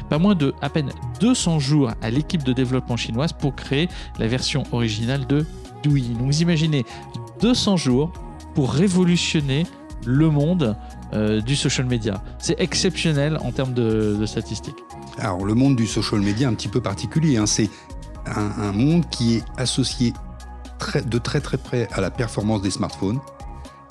pas 0.09 0.19
moins 0.19 0.35
de 0.35 0.55
à 0.61 0.71
peine 0.71 0.91
200 1.21 1.59
jours 1.61 1.93
à 2.03 2.11
l'équipe 2.11 2.43
de 2.43 2.53
développement 2.53 2.97
chinoise 2.97 3.33
pour 3.33 3.55
créer 3.55 3.89
la 4.19 4.27
version 4.27 4.65
originale 4.73 5.27
de 5.27 5.47
Douyin. 5.83 6.15
Donc 6.15 6.27
vous 6.27 6.43
imaginez 6.43 6.85
200 7.41 7.77
jours 7.77 8.13
pour 8.55 8.73
révolutionner 8.73 9.65
le 10.07 10.31
monde 10.31 10.77
euh, 11.13 11.41
du 11.41 11.57
social 11.57 11.87
media. 11.87 12.23
C'est 12.39 12.61
exceptionnel 12.61 13.39
en 13.43 13.53
termes 13.53 13.75
de, 13.75 14.25
statistiques. 14.27 14.77
Alors 15.19 15.45
le 15.45 15.55
monde 15.55 15.77
du 15.77 15.87
social 15.87 16.21
media 16.21 16.49
un 16.49 16.55
petit 16.55 16.69
peu 16.69 16.81
particulier, 16.81 17.37
hein. 17.37 17.47
c'est 17.47 17.71
un, 18.27 18.51
un, 18.63 18.73
monde 18.73 19.05
qui 19.11 19.37
est 19.37 19.45
associé 19.57 20.13
de 21.07 21.19
très 21.19 21.41
très 21.41 21.59
près 21.59 21.89
à 21.93 22.01
la 22.01 22.11
performance 22.11 22.63
des 22.63 22.71
smartphones 22.71 23.21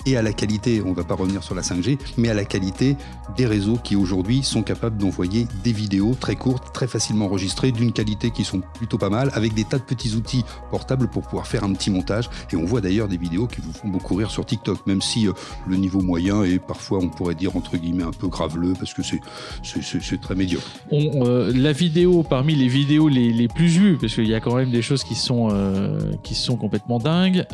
et 0.06 0.16
à 0.16 0.22
la 0.22 0.32
qualité, 0.32 0.82
on 0.84 0.90
ne 0.90 0.94
va 0.94 1.04
pas 1.04 1.14
revenir 1.14 1.42
sur 1.42 1.54
la 1.54 1.62
5G, 1.62 1.98
mais 2.18 2.28
à 2.28 2.34
la 2.34 2.44
qualité 2.44 2.96
des 3.36 3.46
réseaux 3.46 3.78
qui 3.82 3.96
aujourd'hui 3.96 4.42
sont 4.42 4.62
capables 4.62 4.96
d'envoyer 4.96 5.46
des 5.62 5.72
vidéos 5.72 6.14
très 6.18 6.36
courtes, 6.36 6.72
très 6.72 6.86
facilement 6.86 7.26
enregistrées, 7.26 7.72
d'une 7.72 7.92
qualité 7.92 8.30
qui 8.30 8.44
sont 8.44 8.60
plutôt 8.74 8.98
pas 8.98 9.10
mal, 9.10 9.30
avec 9.34 9.54
des 9.54 9.64
tas 9.64 9.78
de 9.78 9.82
petits 9.82 10.14
outils 10.14 10.44
portables 10.70 11.08
pour 11.08 11.22
pouvoir 11.22 11.46
faire 11.46 11.64
un 11.64 11.72
petit 11.72 11.90
montage. 11.90 12.28
Et 12.52 12.56
on 12.56 12.64
voit 12.64 12.80
d'ailleurs 12.80 13.08
des 13.08 13.16
vidéos 13.16 13.46
qui 13.46 13.60
vous 13.60 13.72
font 13.72 13.88
beaucoup 13.88 14.14
rire 14.14 14.30
sur 14.30 14.44
TikTok, 14.44 14.86
même 14.86 15.02
si 15.02 15.26
euh, 15.26 15.32
le 15.66 15.76
niveau 15.76 16.00
moyen 16.00 16.44
est 16.44 16.58
parfois, 16.58 16.98
on 16.98 17.08
pourrait 17.08 17.34
dire, 17.34 17.56
entre 17.56 17.76
guillemets, 17.76 18.04
un 18.04 18.12
peu 18.12 18.28
graveleux, 18.28 18.74
parce 18.78 18.94
que 18.94 19.02
c'est 19.02 20.20
très 20.20 20.34
médiocre. 20.34 20.66
Euh, 20.92 21.52
la 21.54 21.72
vidéo, 21.72 22.22
parmi 22.22 22.54
les 22.54 22.68
vidéos 22.68 23.08
les, 23.08 23.48
plus 23.48 23.66
vues, 23.66 23.98
parce 24.00 24.14
qu'il 24.14 24.28
y 24.28 24.34
a 24.34 24.40
quand 24.40 24.54
même 24.54 24.70
des 24.70 24.82
choses 24.82 25.04
qui 25.04 25.14
sont, 25.14 25.48
euh, 25.50 25.98
qui 26.22 26.34
sont 26.34 26.56
complètement 26.56 26.98
dingues, 26.98 27.44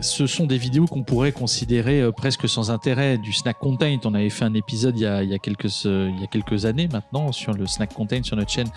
ce 0.00 0.26
sont 0.26 0.46
des 0.46 0.58
vidéos 0.58 0.86
qu'on 0.86 1.02
pourrait 1.02 1.32
considérer 1.32 2.10
presque 2.16 2.48
sans 2.48 2.70
intérêt 2.70 3.18
du 3.18 3.32
snack 3.32 3.58
content. 3.58 3.96
On 4.04 4.14
avait 4.14 4.30
fait 4.30 4.44
un 4.44 4.54
épisode 4.54 4.75
il 4.82 4.98
y 4.98 5.06
a, 5.06 5.22
il 5.22 5.30
y 5.30 5.34
a 5.34 5.38
quelques, 5.38 5.86
euh, 5.86 6.10
il 6.14 6.20
y 6.20 6.24
a 6.24 6.26
quelques 6.26 6.64
années 6.64 6.88
maintenant 6.92 7.32
sur 7.32 7.52
le 7.52 7.66
snack 7.66 7.94
content 7.94 8.22
sur 8.22 8.36
notre 8.36 8.50
chaîne 8.50 8.68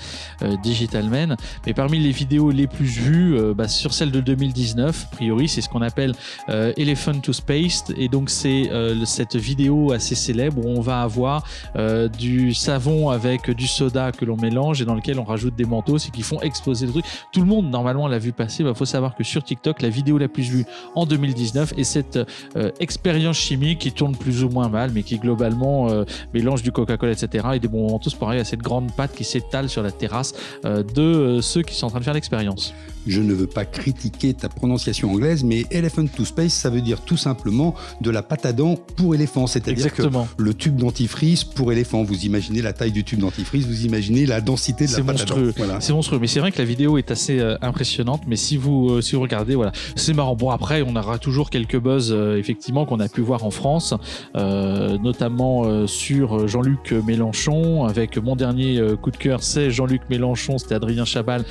euh, 0.41 0.55
Digitalmen. 0.63 1.35
Mais 1.65 1.73
parmi 1.73 1.99
les 1.99 2.11
vidéos 2.11 2.51
les 2.51 2.67
plus 2.67 2.85
vues, 2.85 3.37
bah, 3.53 3.67
sur 3.67 3.93
celle 3.93 4.11
de 4.11 4.19
2019, 4.19 5.07
a 5.11 5.15
priori, 5.15 5.47
c'est 5.47 5.61
ce 5.61 5.69
qu'on 5.69 5.81
appelle 5.81 6.13
Elephant 6.47 7.19
to 7.19 7.33
Space. 7.33 7.83
Et 7.97 8.07
donc, 8.07 8.29
c'est 8.29 8.69
cette 9.05 9.35
vidéo 9.35 9.91
assez 9.91 10.15
célèbre 10.15 10.65
où 10.65 10.69
on 10.69 10.81
va 10.81 11.01
avoir 11.01 11.43
du 12.17 12.53
savon 12.53 13.09
avec 13.09 13.49
du 13.51 13.67
soda 13.67 14.11
que 14.11 14.25
l'on 14.25 14.37
mélange 14.37 14.81
et 14.81 14.85
dans 14.85 14.95
lequel 14.95 15.19
on 15.19 15.23
rajoute 15.23 15.55
des 15.55 15.65
manteaux, 15.65 15.97
c'est 15.97 16.11
qui 16.11 16.21
font 16.21 16.41
exploser 16.41 16.85
le 16.85 16.91
truc. 16.91 17.05
Tout 17.31 17.41
le 17.41 17.47
monde, 17.47 17.69
normalement, 17.69 18.07
l'a 18.07 18.19
vu 18.19 18.31
passer. 18.31 18.63
Il 18.63 18.65
bah, 18.65 18.73
faut 18.73 18.85
savoir 18.85 19.15
que 19.15 19.23
sur 19.23 19.43
TikTok, 19.43 19.81
la 19.81 19.89
vidéo 19.89 20.17
la 20.17 20.27
plus 20.27 20.43
vue 20.43 20.65
en 20.95 21.05
2019 21.05 21.73
est 21.77 21.83
cette 21.83 22.19
euh, 22.55 22.71
expérience 22.79 23.37
chimique 23.37 23.79
qui 23.79 23.91
tourne 23.91 24.15
plus 24.15 24.43
ou 24.43 24.49
moins 24.49 24.69
mal, 24.69 24.91
mais 24.93 25.03
qui 25.03 25.17
globalement 25.17 25.88
euh, 25.89 26.05
mélange 26.33 26.63
du 26.63 26.71
Coca-Cola, 26.71 27.11
etc. 27.11 27.47
Et 27.55 27.59
des 27.59 27.67
bons 27.67 27.99
tous 27.99 28.15
pareil 28.15 28.39
à 28.39 28.45
cette 28.45 28.61
grande 28.61 28.91
pâte 28.95 29.13
qui 29.15 29.23
s'étale 29.23 29.69
sur 29.69 29.83
la 29.83 29.91
terrasse 29.91 30.33
euh, 30.65 30.83
de 30.83 31.41
ceux 31.41 31.61
qui 31.61 31.75
sont 31.75 31.87
en 31.87 31.89
train 31.89 31.99
de 31.99 32.05
faire 32.05 32.13
l'expérience 32.13 32.73
je 33.09 33.21
ne 33.21 33.33
veux 33.33 33.47
pas 33.47 33.65
critiquer 33.65 34.33
ta 34.33 34.49
prononciation 34.49 35.11
anglaise, 35.11 35.43
mais 35.43 35.65
elephant 35.71 36.05
to 36.05 36.25
space, 36.25 36.53
ça 36.53 36.69
veut 36.69 36.81
dire 36.81 37.01
tout 37.01 37.17
simplement 37.17 37.75
de 38.01 38.09
la 38.11 38.21
pâte 38.21 38.45
à 38.45 38.53
dents 38.53 38.75
pour 38.95 39.15
éléphant. 39.15 39.47
C'est-à-dire 39.47 39.93
que 39.93 40.03
le 40.37 40.53
tube 40.53 40.75
dentifrice 40.75 41.43
pour 41.43 41.71
éléphant. 41.71 42.03
Vous 42.03 42.25
imaginez 42.25 42.61
la 42.61 42.73
taille 42.73 42.91
du 42.91 43.03
tube 43.03 43.19
dentifrice, 43.19 43.65
vous 43.65 43.85
imaginez 43.85 44.25
la 44.25 44.41
densité 44.41 44.85
de 44.85 44.91
la 44.91 45.03
pâte 45.03 45.21
à 45.21 45.25
dents. 45.25 45.51
Voilà. 45.57 45.81
C'est 45.81 45.93
monstrueux. 45.93 46.19
Mais 46.19 46.27
c'est 46.27 46.39
vrai 46.39 46.51
que 46.51 46.59
la 46.59 46.65
vidéo 46.65 46.97
est 46.97 47.11
assez 47.11 47.39
euh, 47.39 47.57
impressionnante. 47.61 48.21
Mais 48.27 48.35
si 48.35 48.57
vous, 48.57 48.89
euh, 48.91 49.01
si 49.01 49.15
vous 49.15 49.21
regardez, 49.21 49.55
voilà, 49.55 49.71
c'est 49.95 50.13
marrant. 50.13 50.35
Bon, 50.35 50.49
après, 50.49 50.81
on 50.81 50.95
aura 50.95 51.17
toujours 51.17 51.49
quelques 51.49 51.79
buzz, 51.79 52.11
euh, 52.11 52.37
effectivement, 52.37 52.85
qu'on 52.85 52.99
a 52.99 53.07
pu 53.07 53.21
voir 53.21 53.43
en 53.43 53.51
France, 53.51 53.93
notamment 54.35 55.78
sur 55.87 56.47
Jean-Luc 56.47 56.91
Mélenchon. 57.05 57.85
Avec 57.85 58.17
mon 58.17 58.35
dernier 58.35 58.81
coup 59.01 59.11
de 59.11 59.17
cœur, 59.17 59.43
c'est 59.43 59.71
Jean-Luc 59.71 60.01
Mélenchon, 60.09 60.57
c'était 60.57 60.75
Adrien 60.75 61.05
Chabal, 61.05 61.43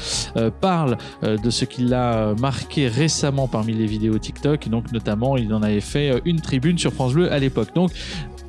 parle 0.60 0.96
de 1.22 1.50
ce 1.50 1.64
qu'il 1.64 1.94
a 1.94 2.34
marqué 2.40 2.88
récemment 2.88 3.48
parmi 3.48 3.74
les 3.74 3.86
vidéos 3.86 4.18
TikTok. 4.18 4.68
Donc 4.68 4.92
notamment, 4.92 5.36
il 5.36 5.52
en 5.54 5.62
avait 5.62 5.80
fait 5.80 6.10
euh, 6.10 6.20
une 6.24 6.40
tribune 6.40 6.78
sur 6.78 6.92
France 6.92 7.14
Bleu 7.14 7.32
à 7.32 7.38
l'époque. 7.38 7.74
Donc 7.74 7.90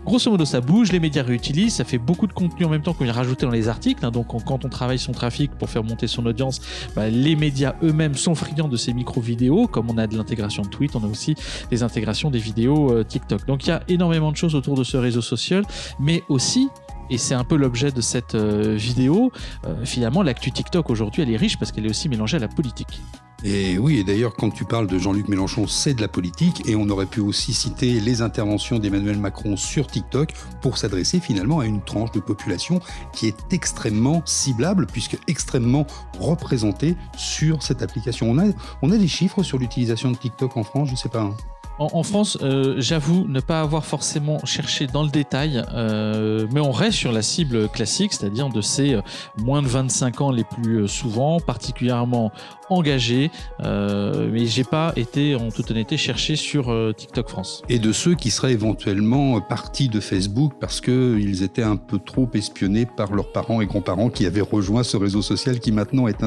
Grosso 0.10 0.32
modo, 0.32 0.44
ça 0.44 0.60
bouge, 0.60 0.92
les 0.92 1.00
médias 1.00 1.22
réutilisent, 1.22 1.76
ça 1.76 1.84
fait 1.84 2.00
beaucoup 2.00 2.26
de 2.26 2.34
contenu 2.34 2.66
en 2.66 2.70
même 2.70 2.82
temps 2.82 2.96
qu'on 2.96 3.04
vient 3.04 3.14
rajouter 3.14 3.46
dans 3.46 3.52
les 3.52 3.68
articles. 3.68 4.04
Hein. 4.04 4.10
donc, 4.10 4.26
quand 4.44 4.66
on 4.66 4.68
travaille 4.68 4.98
son 4.98 5.12
trafic 5.12 5.52
pour 5.52 5.70
faire 5.70 5.84
monter 5.84 6.08
son 6.08 6.26
audience, 6.26 6.62
bah, 6.96 7.10
les 7.10 7.36
médias 7.36 7.76
eux-mêmes 7.84 8.16
sont 8.16 8.34
friands 8.34 8.68
de 8.68 8.76
ces 8.76 8.92
micro-vidéos. 8.92 9.68
Comme 9.68 9.88
on 9.92 10.00
a 10.00 10.08
de 10.08 10.18
l'intégration 10.18 10.64
de 10.64 10.68
tweets, 10.68 10.96
on 10.96 11.04
a 11.04 11.08
aussi 11.08 11.36
des 11.70 11.84
intégrations 11.84 12.32
des 12.32 12.40
vidéos 12.40 12.92
euh, 12.92 13.04
TikTok. 13.04 13.46
Donc, 13.46 13.68
il 13.68 13.70
y 13.70 13.72
a 13.72 13.84
énormément 13.88 14.32
de 14.32 14.36
choses 14.36 14.56
autour 14.56 14.76
de 14.76 14.84
ce 14.84 14.98
réseau 14.98 15.22
social, 15.22 15.64
mais 16.00 16.24
aussi 16.28 16.70
et 17.10 17.18
c'est 17.18 17.34
un 17.34 17.44
peu 17.44 17.56
l'objet 17.56 17.92
de 17.92 18.02
cette 18.02 18.36
euh, 18.36 18.76
vidéo. 18.76 19.32
Euh, 19.66 19.86
finalement, 19.86 20.24
l'actu 20.24 20.52
TikTok 20.52 20.90
aujourd'hui, 20.90 21.24
elle 21.24 21.32
est 21.32 21.38
riche 21.38 21.58
parce 21.58 21.72
qu'elle 21.72 21.86
est 21.86 21.90
aussi 21.90 22.10
mélangée 22.10 22.38
à 22.38 22.40
la 22.40 22.48
politique. 22.48 23.02
Et 23.44 23.78
oui, 23.78 24.00
et 24.00 24.04
d'ailleurs, 24.04 24.36
quand 24.36 24.50
tu 24.50 24.66
parles 24.66 24.88
de 24.88 24.98
Jean-Luc 24.98 25.30
Mélenchon, 25.30 25.66
c'est 25.66 25.94
de 25.94 26.02
la 26.02 26.10
politique, 26.10 26.68
et 26.68 26.76
on 26.76 26.90
aurait 26.90 27.06
pu 27.06 27.22
aussi 27.22 27.54
citer 27.54 28.02
les 28.02 28.22
interventions 28.22 28.80
d'Emmanuel 28.80 29.18
Macron 29.18 29.56
sur 29.56 29.88
TikTok 29.88 30.34
pour 30.62 30.78
s'adresser 30.78 31.22
finalement 31.22 31.60
à 31.60 31.66
une 31.66 31.82
tranche 31.82 32.12
de 32.12 32.20
population 32.20 32.82
qui 33.14 33.28
est 33.28 33.38
extrêmement 33.52 34.22
ciblable, 34.26 34.88
puisque 34.88 35.18
extrêmement 35.28 35.88
représentée 36.20 36.98
sur 37.16 37.64
cette 37.64 37.82
application. 37.82 38.30
On 38.30 38.40
a, 38.40 38.52
on 38.82 38.92
a 38.92 38.98
des 38.98 39.08
chiffres 39.08 39.42
sur 39.42 39.58
l'utilisation 39.58 40.12
de 40.12 40.18
TikTok 40.18 40.58
en 40.58 40.64
France, 40.64 40.88
je 40.90 40.94
ne 40.94 40.98
sais 40.98 41.10
pas. 41.10 41.22
Hein. 41.22 41.38
En, 41.80 42.04
France, 42.04 42.38
euh, 42.42 42.76
j'avoue 42.78 43.26
ne 43.30 43.40
pas 43.40 43.62
avoir 43.62 43.86
forcément 43.86 44.44
cherché 44.44 44.86
dans 44.86 45.02
le 45.02 45.10
détail, 45.10 45.64
euh, 45.74 46.46
mais 46.52 46.60
on 46.60 46.72
reste 46.72 46.98
sur 46.98 47.14
la 47.14 47.22
cible 47.22 47.70
classique, 47.70 48.12
c'est-à-dire 48.12 48.50
de 48.50 48.60
ces 48.60 48.96
euh, 48.96 49.02
moins 49.38 49.62
de 49.62 49.68
25 49.68 50.20
ans 50.20 50.32
les 50.32 50.44
plus 50.44 50.90
souvent, 50.90 51.40
particulièrement 51.40 52.34
engagés. 52.70 53.32
mais 53.64 54.46
j'ai 54.46 54.64
pas 54.64 54.94
été, 54.96 55.36
en 55.36 55.50
toute 55.50 55.72
honnêteté, 55.72 55.98
cherché 55.98 56.36
sur 56.36 56.72
TikTok 56.96 57.30
France. 57.30 57.64
Et 57.68 57.80
de 57.80 57.92
ceux 57.92 58.14
qui 58.14 58.30
seraient 58.30 58.52
éventuellement 58.52 59.42
partis 59.42 59.90
de 59.90 60.00
Facebook 60.00 60.54
parce 60.60 60.80
qu'ils 60.80 61.42
étaient 61.42 61.64
un 61.64 61.78
peu 61.78 61.98
trop 61.98 62.30
espionnés 62.36 62.86
par 62.86 63.14
leurs 63.14 63.32
parents 63.32 63.62
et 63.62 63.66
grands-parents 63.66 64.10
qui 64.10 64.28
avaient 64.28 64.42
rejoint 64.42 64.84
ce 64.84 64.98
réseau 64.98 65.24
social 65.24 65.60
qui 65.60 65.72
maintenant 65.72 66.08
est, 66.08 66.24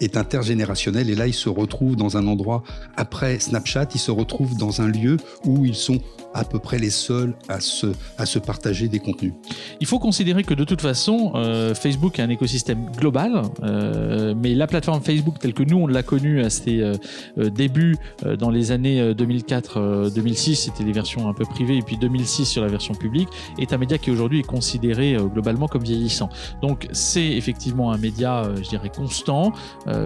est 0.00 0.16
intergénérationnel. 0.16 1.10
Et 1.10 1.16
là, 1.16 1.26
ils 1.26 1.34
se 1.34 1.48
retrouvent 1.48 1.96
dans 1.96 2.16
un 2.16 2.28
endroit, 2.28 2.62
après 2.96 3.40
Snapchat, 3.40 3.88
ils 3.94 4.00
se 4.00 4.12
retrouvent 4.12 4.56
dans 4.56 4.73
un 4.80 4.88
lieu 4.88 5.16
où 5.44 5.64
ils 5.64 5.74
sont 5.74 6.00
à 6.34 6.44
peu 6.44 6.58
près 6.58 6.78
les 6.78 6.90
seuls 6.90 7.34
à 7.48 7.60
se, 7.60 8.38
partager 8.40 8.88
des 8.88 8.98
contenus. 8.98 9.32
Il 9.80 9.86
faut 9.86 10.00
considérer 10.00 10.42
que 10.42 10.54
de 10.54 10.64
toute 10.64 10.80
façon, 10.80 11.32
euh, 11.36 11.74
Facebook 11.74 12.18
est 12.18 12.22
un 12.22 12.28
écosystème 12.28 12.90
global, 12.98 13.42
euh, 13.62 14.34
mais 14.36 14.54
la 14.54 14.66
plateforme 14.66 15.00
Facebook 15.02 15.38
telle 15.38 15.54
que 15.54 15.62
nous 15.62 15.78
on 15.78 15.86
l'a 15.86 16.02
connue 16.02 16.42
à 16.42 16.50
ses 16.50 16.80
euh, 16.80 16.96
débuts 17.50 17.96
dans 18.38 18.50
les 18.50 18.72
années 18.72 19.12
2004-2006, 19.12 20.56
c'était 20.56 20.82
des 20.82 20.92
versions 20.92 21.28
un 21.28 21.34
peu 21.34 21.44
privées, 21.44 21.76
et 21.76 21.82
puis 21.82 21.96
2006 21.96 22.44
sur 22.44 22.62
la 22.62 22.68
version 22.68 22.94
publique, 22.94 23.28
est 23.58 23.72
un 23.72 23.78
média 23.78 23.96
qui 23.98 24.10
aujourd'hui 24.10 24.40
est 24.40 24.46
considéré 24.46 25.16
globalement 25.32 25.68
comme 25.68 25.84
vieillissant. 25.84 26.28
Donc 26.60 26.88
c'est 26.92 27.26
effectivement 27.26 27.92
un 27.92 27.98
média, 27.98 28.50
je 28.56 28.68
dirais, 28.68 28.90
constant, 28.94 29.52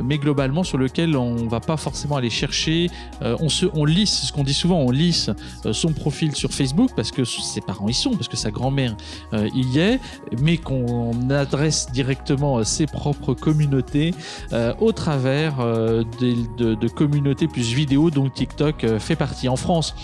mais 0.05 0.19
globalement 0.19 0.65
sur 0.65 0.77
lequel 0.77 1.17
on 1.17 1.35
ne 1.35 1.49
va 1.49 1.61
pas 1.61 1.77
forcément 1.77 2.17
aller 2.17 2.31
chercher, 2.31 2.91
on 3.23 3.85
lisse, 3.85 4.27
ce 4.27 4.33
qu'on 4.33 4.45
dit 4.45 4.55
souvent, 4.55 4.81
on 4.81 4.91
lisse 4.91 5.31
son 5.73 5.93
profil 5.93 6.18
sur 6.35 6.51
Facebook 6.53 6.91
parce 6.97 7.11
que 7.11 7.25
ses 7.25 7.61
parents 7.61 7.89
y 7.89 7.95
sont, 7.95 8.11
parce 8.11 8.29
que 8.29 8.37
sa 8.37 8.51
grand-mère 8.51 8.97
euh, 9.33 9.49
y 9.55 9.79
est, 9.79 10.01
mais 10.41 10.59
qu'on 10.59 11.31
adresse 11.31 11.89
directement 11.93 12.65
ses 12.65 12.87
propres 12.87 13.35
communautés 13.35 14.15
euh, 14.53 14.75
au 14.81 14.93
travers 14.93 15.61
euh, 15.61 16.03
de, 16.21 16.75
de, 16.75 16.89
communautés 16.89 17.47
plus 17.47 17.73
vidéo 17.73 18.11
dont 18.11 18.29
TikTok 18.29 18.99
fait 18.99 19.15
partie. 19.15 19.49
En 19.49 19.57
France, 19.57 19.95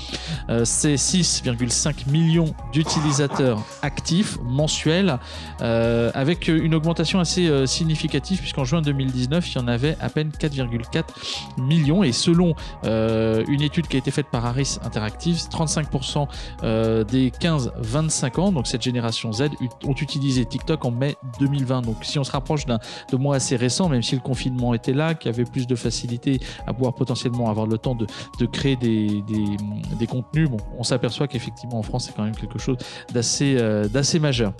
c'est 0.64 0.94
6,5 0.94 2.10
millions 2.10 2.54
d'utilisateurs 2.72 3.62
actifs 3.82 4.38
mensuels 4.44 5.18
avec 5.60 6.48
une 6.48 6.74
augmentation 6.74 7.20
assez 7.20 7.66
significative 7.66 8.38
puisqu'en 8.40 8.64
juin 8.64 8.82
2019, 8.82 9.50
il 9.50 9.58
y 9.58 9.60
en 9.60 9.68
avait 9.68 9.96
à 10.00 10.10
peine 10.10 10.30
4,4 10.38 11.04
millions 11.58 12.04
et 12.04 12.12
selon 12.12 12.54
une 12.84 13.62
étude 13.62 13.88
qui 13.88 13.96
a 13.96 13.98
été 13.98 14.10
faite 14.10 14.26
par 14.30 14.44
Harris 14.46 14.78
Interactive, 14.84 15.36
35% 15.36 16.03
40% 16.04 17.04
des 17.04 17.30
15-25 17.30 18.40
ans, 18.40 18.52
donc 18.52 18.66
cette 18.66 18.82
génération 18.82 19.32
Z, 19.32 19.44
ont 19.84 19.94
utilisé 19.94 20.44
TikTok 20.44 20.84
en 20.84 20.90
mai 20.90 21.16
2020. 21.40 21.82
Donc 21.82 22.04
si 22.04 22.18
on 22.18 22.24
se 22.24 22.32
rapproche 22.32 22.66
d'un 22.66 22.78
de 23.10 23.16
mois 23.16 23.36
assez 23.36 23.56
récent, 23.56 23.88
même 23.88 24.02
si 24.02 24.14
le 24.14 24.20
confinement 24.20 24.74
était 24.74 24.92
là, 24.92 25.14
qu'il 25.14 25.30
y 25.30 25.34
avait 25.34 25.44
plus 25.44 25.66
de 25.66 25.74
facilité 25.74 26.40
à 26.66 26.72
pouvoir 26.72 26.94
potentiellement 26.94 27.50
avoir 27.50 27.66
le 27.66 27.78
temps 27.78 27.94
de, 27.94 28.06
créer 28.46 28.76
des, 28.76 30.06
contenus, 30.06 30.48
bon, 30.48 30.58
on 30.78 30.82
s'aperçoit 30.82 31.28
qu'effectivement 31.28 31.78
en 31.78 31.82
France 31.82 32.06
c'est 32.06 32.14
quand 32.14 32.24
même 32.24 32.36
quelque 32.36 32.58
chose 32.58 32.76
d'assez 33.12 33.54
d'assez 33.92 34.18
majeur. 34.18 34.52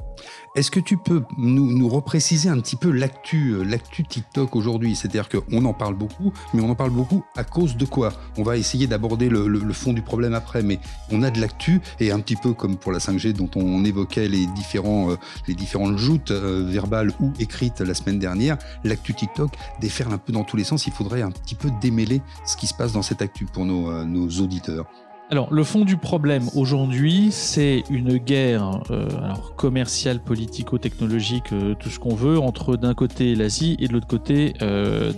Est-ce 0.54 0.70
que 0.70 0.78
tu 0.78 0.96
peux 0.96 1.25
nous, 1.37 1.88
repréciser 1.88 2.49
un 2.49 2.61
petit 2.61 2.76
peu 2.76 2.92
l'actu, 2.92 3.64
l'actu 3.64 4.04
TikTok 4.04 4.54
aujourd'hui? 4.54 4.94
C'est-à-dire 4.94 5.28
qu'on 5.28 5.64
en 5.64 5.73
parle 5.73 5.94
beaucoup, 5.94 6.32
mais 6.52 6.62
on 6.62 6.70
en 6.70 6.76
parle 6.76 6.92
beaucoup 6.92 7.25
à 7.37 7.42
cause 7.42 7.76
de 7.76 7.84
quoi? 7.84 8.12
On 8.37 8.44
va 8.44 8.56
essayer 8.56 8.87
d'aborder 8.87 9.28
le, 9.28 9.73
fond 9.73 9.92
du 9.92 10.02
problème 10.02 10.32
après, 10.32 10.62
mais 10.62 10.78
on 11.11 11.25
a 11.25 11.32
de 11.32 11.40
l'actu 11.40 11.80
et 11.99 12.12
un 12.12 12.20
petit 12.20 12.37
peu 12.37 12.52
comme 12.52 12.76
pour 12.76 12.92
la 12.92 13.00
5G 13.00 13.32
dont 13.32 13.50
on 13.56 13.84
évoquait 13.84 14.28
les, 14.28 14.46
différents, 14.46 15.11
euh, 15.11 15.16
les 15.49 15.54
différentes 15.54 15.99
joutes 15.99 16.30
euh, 16.30 16.64
verbales 16.64 17.11
ou 17.18 17.32
écrites 17.40 17.80
la 17.80 17.94
semaine 17.94 18.20
dernière, 18.20 18.56
l'actu 18.84 19.12
TikTok 19.12 19.50
déferle 19.80 20.12
un 20.12 20.18
peu 20.18 20.32
dans 20.32 20.44
tous 20.44 20.56
les 20.56 20.62
sens. 20.62 20.87
Il 20.87 20.92
faudrait 20.92 21.23
un 21.23 21.32
petit 21.32 21.56
peu 21.56 21.68
démêler 21.80 22.23
ce 22.46 22.56
qui 22.56 22.68
se 22.68 22.75
passe 22.75 22.92
dans 22.92 23.02
cette 23.02 23.23
actu 23.23 23.44
pour 23.44 23.64
euh, 23.64 24.04
nos 24.04 24.28
auditeurs. 24.28 24.87
Alors, 25.31 25.52
le 25.52 25.64
fond 25.64 25.87
du 25.87 25.97
problème 25.97 26.49
aujourd'hui, 26.54 27.28
c'est 27.31 27.83
une 27.88 28.19
guerre 28.19 28.83
euh, 28.90 29.09
alors, 29.23 29.54
commerciale, 29.57 30.21
politico-technologique, 30.21 31.52
euh, 31.52 31.75
tout 31.75 31.88
ce 31.88 31.99
qu'on 31.99 32.14
veut, 32.14 32.38
entre 32.38 32.76
d'un 32.76 32.93
côté 32.93 33.35
l'Asie 33.35 33.76
et 33.81 33.88
de 33.88 33.95
l'autre 33.95 34.07
côté 34.07 34.52
euh, 34.61 35.12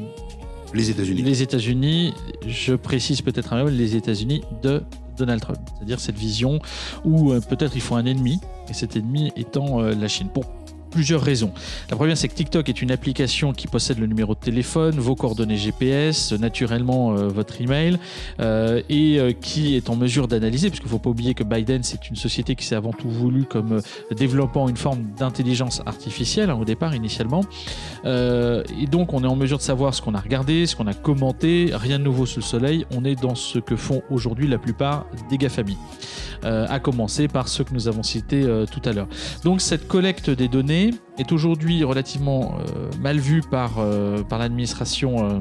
les 0.75 0.91
États-Unis. 0.91 1.23
Les 1.23 1.43
États-Unis, 1.43 2.15
je 2.47 2.75
précise 2.75 3.21
peut-être 3.21 3.53
un 3.53 3.65
peu, 3.65 3.71
les 3.71 3.97
États-Unis 3.97 4.43
de 4.63 4.85
Donald 5.17 5.41
Trump. 5.41 5.59
C'est-à-dire 5.75 5.99
cette 5.99 6.19
vision 6.19 6.61
où 7.05 7.33
peut-être 7.49 7.75
il 7.75 7.81
faut 7.81 7.97
un 7.97 8.07
ennemi, 8.07 8.41
et 8.69 8.75
cet 8.75 8.95
ennemi 8.95 9.33
étant 9.35 9.81
la 9.81 10.09
Chine. 10.09 10.29
Pour 10.29 10.45
plusieurs 10.97 11.21
raisons. 11.21 11.53
La 11.91 11.97
première, 11.97 12.17
c'est 12.17 12.27
que 12.27 12.35
TikTok 12.35 12.71
est 12.71 12.81
une 12.81 12.91
application 12.91 13.53
qui 13.53 13.67
possède 13.67 13.99
le 13.99 14.07
numéro 14.07 14.35
de 14.35 14.41
téléphone, 14.41 14.99
vos 14.99 15.15
coordonnées 15.15 15.59
GPS, 15.59 16.33
naturellement 16.33 17.13
euh, 17.13 17.29
votre 17.29 17.61
email, 17.61 17.99
euh, 18.41 18.81
et 18.89 19.19
euh, 19.19 19.33
qui 19.33 19.77
est 19.77 19.91
en 19.91 19.97
mesure 19.97 20.27
d'analyser, 20.27 20.71
puisqu'il 20.71 20.87
ne 20.87 20.93
faut 20.93 20.99
pas 20.99 21.11
oublier 21.11 21.35
que 21.35 21.45
Biden, 21.45 21.83
c'est 21.83 22.09
une 22.09 22.17
société 22.17 22.55
qui 22.55 22.65
s'est 22.65 22.77
avant 22.77 22.95
tout 22.95 23.11
voulu 23.11 23.45
comme 23.45 23.83
développant 24.17 24.71
une 24.71 24.79
forme 24.79 25.03
d'intelligence 25.19 25.83
artificielle 25.85 26.49
hein, 26.49 26.57
au 26.59 26.65
départ, 26.65 26.95
initialement. 26.95 27.43
et 28.07 28.87
donc, 28.91 29.13
on 29.13 29.23
est 29.23 29.27
en 29.27 29.37
mesure 29.37 29.59
de 29.59 29.63
savoir 29.63 29.93
ce 29.93 30.01
qu'on 30.01 30.15
a 30.15 30.21
regardé, 30.21 30.65
ce 30.65 30.77
qu'on 30.77 30.87
a 30.87 30.95
commenté, 30.95 31.73
rien 31.75 31.99
de 31.99 32.05
nouveau 32.05 32.25
sous 32.25 32.41
le 32.41 32.45
soleil. 32.45 32.87
On 32.97 33.05
est 33.05 33.21
dans 33.21 33.35
ce 33.35 33.59
que 33.59 33.77
font 33.77 34.01
aujourd'hui 34.11 34.49
la 34.49 34.57
plupart 34.57 35.05
des 35.29 35.37
GAFAMI. 35.37 35.77
À 36.43 36.79
commencer 36.81 37.29
par 37.29 37.49
ceux 37.49 37.65
que 37.65 37.75
nous 37.75 37.89
avons 37.89 38.03
cités 38.03 38.47
tout 38.71 38.83
à 38.89 38.93
l'heure. 38.93 39.09
Donc 39.45 39.61
cette 39.61 39.89
collecte 39.89 40.31
des 40.31 40.49
données 40.49 40.93
est 41.19 41.33
aujourd'hui 41.33 41.85
relativement 41.85 42.59
euh, 42.59 42.91
mal 43.01 43.19
vu 43.19 43.41
par, 43.41 43.79
euh, 43.79 44.23
par 44.23 44.39
l'administration 44.39 45.25
euh, 45.25 45.39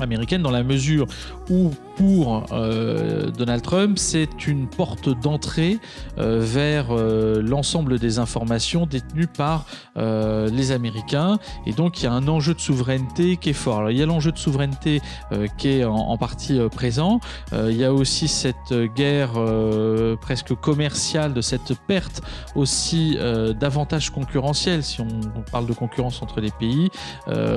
américaine 0.00 0.42
dans 0.42 0.50
la 0.50 0.62
mesure 0.62 1.06
où 1.50 1.70
pour 1.96 2.44
euh, 2.52 3.30
Donald 3.30 3.62
Trump, 3.62 3.98
c'est 3.98 4.46
une 4.46 4.68
porte 4.68 5.08
d'entrée 5.08 5.78
euh, 6.18 6.40
vers 6.40 6.88
euh, 6.90 7.40
l'ensemble 7.42 7.98
des 7.98 8.18
informations 8.18 8.86
détenues 8.86 9.26
par 9.26 9.64
les 9.96 10.72
Américains. 10.72 11.38
Et 11.64 11.72
donc, 11.72 12.00
il 12.00 12.04
y 12.04 12.06
a 12.06 12.12
un 12.12 12.28
enjeu 12.28 12.52
de 12.52 12.60
souveraineté 12.60 13.38
qui 13.38 13.50
est 13.50 13.54
fort. 13.54 13.78
Alors, 13.78 13.90
il 13.90 13.96
y 13.96 14.02
a 14.02 14.06
l'enjeu 14.06 14.30
de 14.30 14.36
souveraineté 14.36 15.00
qui 15.56 15.68
est 15.68 15.84
en, 15.84 16.18
partie 16.18 16.58
présent. 16.70 17.18
il 17.52 17.76
y 17.76 17.84
a 17.84 17.94
aussi 17.94 18.28
cette 18.28 18.74
guerre 18.94 19.32
presque 20.20 20.54
commerciale, 20.54 21.32
de 21.32 21.40
cette 21.40 21.72
perte 21.86 22.20
aussi 22.54 23.16
d'avantages 23.58 24.10
concurrentiels, 24.10 24.82
si 24.82 25.00
on, 25.00 25.08
parle 25.50 25.64
de 25.64 25.72
concurrence 25.72 26.20
entre 26.20 26.42
les 26.42 26.50
pays, 26.50 26.90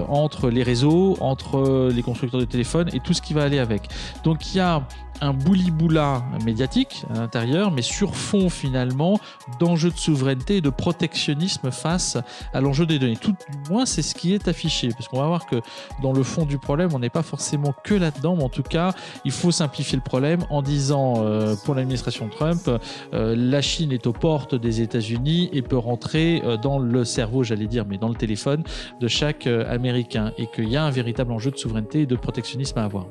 entre 0.08 0.50
les 0.50 0.64
réseaux, 0.64 1.18
entre 1.20 1.90
les 1.94 2.04
constructeurs 2.04 2.40
de 2.40 2.46
téléphones 2.46 2.90
et 2.94 3.02
tout 3.02 3.14
ce 3.14 3.22
qui 3.22 3.34
va 3.34 3.44
aller 3.44 3.60
avec. 3.60 3.90
Il 4.36 4.58
y 4.58 4.60
a 4.60 4.84
un 5.22 5.34
bouli-boula 5.34 6.24
médiatique 6.46 7.04
à 7.10 7.20
l'intérieur, 7.20 7.72
mais 7.72 7.82
sur 7.82 8.16
fond 8.16 8.50
finalement 8.50 9.20
d'enjeux 9.60 9.92
de 9.92 9.98
souveraineté 9.98 10.58
et 10.58 10.62
de 10.62 10.70
protectionnisme 10.70 11.72
face 11.72 12.18
à 12.54 12.62
l'enjeu 12.62 12.86
des 12.86 13.00
données. 13.00 13.18
Tout 13.18 13.32
du 13.32 13.72
moins, 13.72 13.86
c'est 13.86 14.02
ce 14.02 14.16
qui 14.16 14.34
est 14.34 14.48
affiché, 14.48 14.90
parce 14.90 15.08
qu'on 15.08 15.20
va 15.20 15.28
voir 15.28 15.46
que 15.46 15.58
dans 16.02 16.14
le 16.14 16.24
fond 16.24 16.46
du 16.46 16.58
problème, 16.58 16.90
on 16.94 17.00
n'est 17.00 17.10
pas 17.10 17.24
forcément 17.24 17.74
que 17.84 17.94
là-dedans, 17.94 18.36
mais 18.36 18.44
en 18.44 18.50
tout 18.50 18.64
cas, 18.64 18.94
il 19.26 19.32
faut 19.32 19.52
simplifier 19.52 19.98
le 19.98 20.04
problème 20.04 20.46
en 20.50 20.62
disant 20.62 21.16
euh, 21.18 21.56
pour 21.66 21.76
l'administration 21.76 22.30
Trump, 22.30 22.70
euh, 23.14 23.36
la 23.36 23.62
Chine 23.62 23.92
est 23.92 24.08
aux 24.08 24.14
portes 24.14 24.56
des 24.56 24.82
États-Unis 24.82 25.50
et 25.52 25.62
peut 25.62 25.78
rentrer 25.78 26.42
euh, 26.46 26.58
dans 26.58 26.80
le 26.80 27.04
cerveau, 27.04 27.44
j'allais 27.44 27.68
dire, 27.68 27.86
mais 27.86 27.98
dans 27.98 28.10
le 28.10 28.16
téléphone 28.16 28.64
de 29.00 29.08
chaque 29.08 29.48
Américain, 29.48 30.32
et 30.38 30.48
qu'il 30.48 30.70
y 30.70 30.78
a 30.78 30.84
un 30.84 30.90
véritable 30.90 31.32
enjeu 31.32 31.52
de 31.52 31.58
souveraineté 31.58 32.02
et 32.02 32.06
de 32.06 32.16
protectionnisme 32.16 32.78
à 32.80 32.84
avoir. 32.84 33.08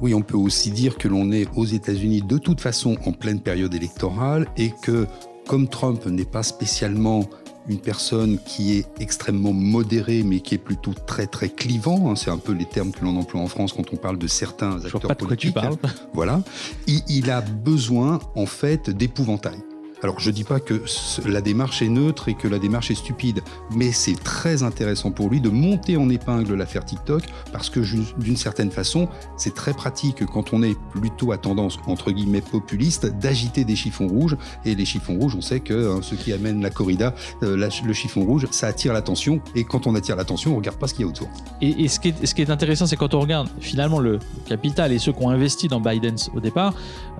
Oui, 0.00 0.14
on 0.14 0.22
peut 0.22 0.36
aussi 0.36 0.70
dire 0.70 0.96
que 0.96 1.08
l'on 1.08 1.30
est 1.30 1.46
aux 1.56 1.66
États-Unis 1.66 2.22
de 2.22 2.38
toute 2.38 2.60
façon 2.60 2.96
en 3.04 3.12
pleine 3.12 3.40
période 3.40 3.74
électorale 3.74 4.46
et 4.56 4.72
que 4.82 5.06
comme 5.46 5.68
Trump 5.68 6.06
n'est 6.06 6.24
pas 6.24 6.42
spécialement 6.42 7.28
une 7.68 7.78
personne 7.80 8.38
qui 8.44 8.78
est 8.78 8.86
extrêmement 8.98 9.52
modérée, 9.52 10.22
mais 10.22 10.40
qui 10.40 10.54
est 10.54 10.58
plutôt 10.58 10.94
très 11.06 11.26
très 11.26 11.48
clivant. 11.48 12.10
Hein, 12.10 12.16
c'est 12.16 12.30
un 12.30 12.38
peu 12.38 12.52
les 12.52 12.64
termes 12.64 12.90
que 12.90 13.04
l'on 13.04 13.16
emploie 13.16 13.40
en 13.40 13.46
France 13.46 13.72
quand 13.72 13.92
on 13.92 13.96
parle 13.96 14.18
de 14.18 14.26
certains 14.26 14.84
acteurs 14.84 15.00
pas 15.02 15.14
de 15.14 15.18
politiques. 15.18 15.52
Quoi 15.52 15.62
tu 15.70 15.76
parles. 15.76 15.94
Voilà, 16.14 16.42
il, 16.86 17.02
il 17.08 17.30
a 17.30 17.40
besoin 17.40 18.20
en 18.34 18.46
fait 18.46 18.90
d'épouvantail. 18.90 19.58
Alors 20.02 20.18
je 20.18 20.30
ne 20.30 20.34
dis 20.34 20.44
pas 20.44 20.60
que 20.60 20.82
la 21.26 21.42
démarche 21.42 21.82
est 21.82 21.88
neutre 21.88 22.28
et 22.28 22.34
que 22.34 22.48
la 22.48 22.58
démarche 22.58 22.90
est 22.90 22.94
stupide, 22.94 23.42
mais 23.74 23.92
c'est 23.92 24.14
très 24.14 24.62
intéressant 24.62 25.10
pour 25.10 25.28
lui 25.28 25.40
de 25.40 25.50
monter 25.50 25.98
en 25.98 26.08
épingle 26.08 26.54
l'affaire 26.54 26.84
TikTok 26.86 27.24
parce 27.52 27.68
que 27.68 27.80
d'une 28.18 28.36
certaine 28.36 28.70
façon, 28.70 29.08
c'est 29.36 29.54
très 29.54 29.74
pratique 29.74 30.24
quand 30.24 30.54
on 30.54 30.62
est 30.62 30.76
plutôt 30.90 31.32
à 31.32 31.38
tendance 31.38 31.78
entre 31.86 32.12
guillemets 32.12 32.40
populiste 32.40 33.06
d'agiter 33.18 33.64
des 33.64 33.76
chiffons 33.76 34.08
rouges. 34.08 34.36
Et 34.64 34.74
les 34.74 34.86
chiffons 34.86 35.18
rouges, 35.18 35.34
on 35.36 35.42
sait 35.42 35.60
que 35.60 35.96
hein, 35.96 36.00
ce 36.02 36.14
qui 36.14 36.32
amène 36.32 36.62
la 36.62 36.70
corrida, 36.70 37.14
euh, 37.42 37.68
le 37.84 37.92
chiffon 37.92 38.24
rouge, 38.24 38.46
ça 38.50 38.68
attire 38.68 38.94
l'attention. 38.94 39.40
Et 39.54 39.64
quand 39.64 39.86
on 39.86 39.94
attire 39.94 40.16
l'attention, 40.16 40.54
on 40.54 40.56
regarde 40.56 40.78
pas 40.78 40.86
ce 40.86 40.94
qu'il 40.94 41.04
y 41.04 41.08
a 41.08 41.10
autour. 41.10 41.28
Et, 41.60 41.88
ce, 41.88 42.00
qui 42.00 42.08
est, 42.08 42.50
intéressant, 42.50 42.86
c'est 42.86 42.96
quand 42.96 43.12
on 43.12 43.20
regarde 43.20 43.48
finalement 43.60 43.98
le 43.98 44.18
capital 44.46 44.92
et 44.92 44.98
ceux 44.98 45.12
qui 45.12 45.22
ont 45.22 45.30
investi 45.30 45.68
dans 45.68 45.80
Biden 45.80 46.16
au 46.34 46.40
départ, 46.40 46.74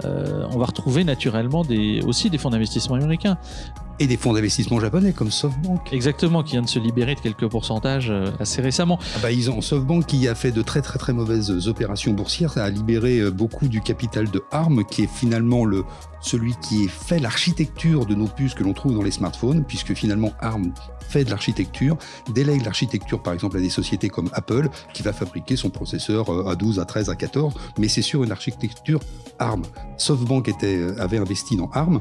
euh, 0.04 0.46
on 0.50 0.58
va 0.58 0.64
retrouver 0.64 1.04
naturellement 1.04 1.62
aussi 2.06 2.30
des 2.30 2.38
fonds 2.38 2.50
d'investissement 2.50 2.69
américains. 2.94 3.38
Et 4.02 4.06
des 4.06 4.16
fonds 4.16 4.32
d'investissement 4.32 4.80
japonais 4.80 5.12
comme 5.12 5.30
SoftBank. 5.30 5.92
Exactement, 5.92 6.42
qui 6.42 6.52
vient 6.52 6.62
de 6.62 6.68
se 6.68 6.78
libérer 6.78 7.14
de 7.14 7.20
quelques 7.20 7.46
pourcentages 7.46 8.08
euh, 8.08 8.30
assez 8.40 8.62
récemment. 8.62 8.98
Ah 9.14 9.18
bah 9.22 9.30
ils 9.30 9.50
ont 9.50 9.60
SoftBank 9.60 10.06
qui 10.06 10.26
a 10.26 10.34
fait 10.34 10.52
de 10.52 10.62
très 10.62 10.80
très 10.80 10.98
très 10.98 11.12
mauvaises 11.12 11.68
opérations 11.68 12.12
boursières, 12.14 12.54
ça 12.54 12.64
a 12.64 12.70
libéré 12.70 13.18
euh, 13.18 13.30
beaucoup 13.30 13.68
du 13.68 13.82
capital 13.82 14.30
de 14.30 14.42
ARM, 14.52 14.86
qui 14.86 15.02
est 15.02 15.10
finalement 15.10 15.66
le, 15.66 15.84
celui 16.22 16.54
qui 16.62 16.88
fait 16.88 17.18
l'architecture 17.18 18.06
de 18.06 18.14
nos 18.14 18.26
puces 18.26 18.54
que 18.54 18.64
l'on 18.64 18.72
trouve 18.72 18.94
dans 18.94 19.02
les 19.02 19.10
smartphones, 19.10 19.64
puisque 19.64 19.92
finalement 19.92 20.32
ARM 20.40 20.72
fait 21.10 21.24
de 21.24 21.30
l'architecture, 21.30 21.98
délègue 22.32 22.64
l'architecture 22.64 23.22
par 23.22 23.34
exemple 23.34 23.58
à 23.58 23.60
des 23.60 23.68
sociétés 23.68 24.08
comme 24.08 24.30
Apple, 24.32 24.70
qui 24.94 25.02
va 25.02 25.12
fabriquer 25.12 25.56
son 25.56 25.68
processeur 25.68 26.30
euh, 26.30 26.48
à 26.48 26.56
12, 26.56 26.78
à 26.78 26.86
13, 26.86 27.10
à 27.10 27.16
14, 27.16 27.52
mais 27.78 27.88
c'est 27.88 28.00
sur 28.00 28.24
une 28.24 28.32
architecture 28.32 29.00
ARM. 29.38 29.62
SoftBank 29.98 30.48
était, 30.48 30.86
avait 30.98 31.18
investi 31.18 31.56
dans 31.56 31.68
ARM. 31.72 32.00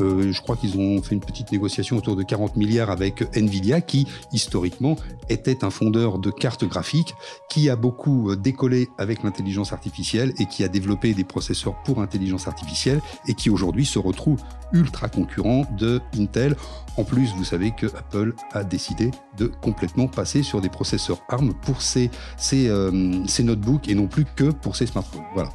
Euh, 0.00 0.32
je 0.32 0.42
crois 0.42 0.56
qu'ils 0.56 0.78
ont 0.78 1.02
fait 1.02 1.14
une 1.14 1.20
petite 1.20 1.52
négociation 1.52 1.96
autour 1.96 2.16
de 2.16 2.22
40 2.22 2.56
milliards 2.56 2.90
avec 2.90 3.24
Nvidia, 3.36 3.80
qui 3.80 4.06
historiquement 4.32 4.96
était 5.28 5.64
un 5.64 5.70
fondeur 5.70 6.18
de 6.18 6.30
cartes 6.30 6.64
graphiques, 6.64 7.14
qui 7.48 7.70
a 7.70 7.76
beaucoup 7.76 8.30
euh, 8.30 8.36
décollé 8.36 8.88
avec 8.98 9.22
l'intelligence 9.22 9.72
artificielle 9.72 10.32
et 10.38 10.46
qui 10.46 10.64
a 10.64 10.68
développé 10.68 11.14
des 11.14 11.24
processeurs 11.24 11.82
pour 11.82 12.00
intelligence 12.00 12.46
artificielle 12.48 13.00
et 13.26 13.34
qui 13.34 13.50
aujourd'hui 13.50 13.86
se 13.86 13.98
retrouve 13.98 14.42
ultra 14.72 15.08
concurrent 15.08 15.64
de 15.78 16.00
Intel. 16.18 16.56
En 16.96 17.04
plus, 17.04 17.32
vous 17.36 17.44
savez 17.44 17.72
que 17.72 17.86
Apple 17.86 18.34
a 18.52 18.64
décidé 18.64 19.10
de 19.36 19.46
complètement 19.46 20.08
passer 20.08 20.42
sur 20.42 20.60
des 20.60 20.68
processeurs 20.68 21.20
ARM 21.28 21.54
pour 21.54 21.82
ses, 21.82 22.10
ses, 22.36 22.68
euh, 22.68 23.24
ses 23.26 23.42
notebooks 23.42 23.88
et 23.88 23.94
non 23.94 24.06
plus 24.06 24.24
que 24.24 24.50
pour 24.50 24.76
ses 24.76 24.86
smartphones. 24.86 25.24
Voilà. 25.34 25.50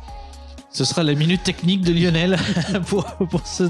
Ce 0.74 0.86
sera 0.86 1.04
la 1.04 1.14
minute 1.16 1.44
technique 1.44 1.82
de 1.82 1.92
Lionel 1.92 2.38
pour, 2.88 3.04
pour, 3.04 3.46
ce, 3.46 3.64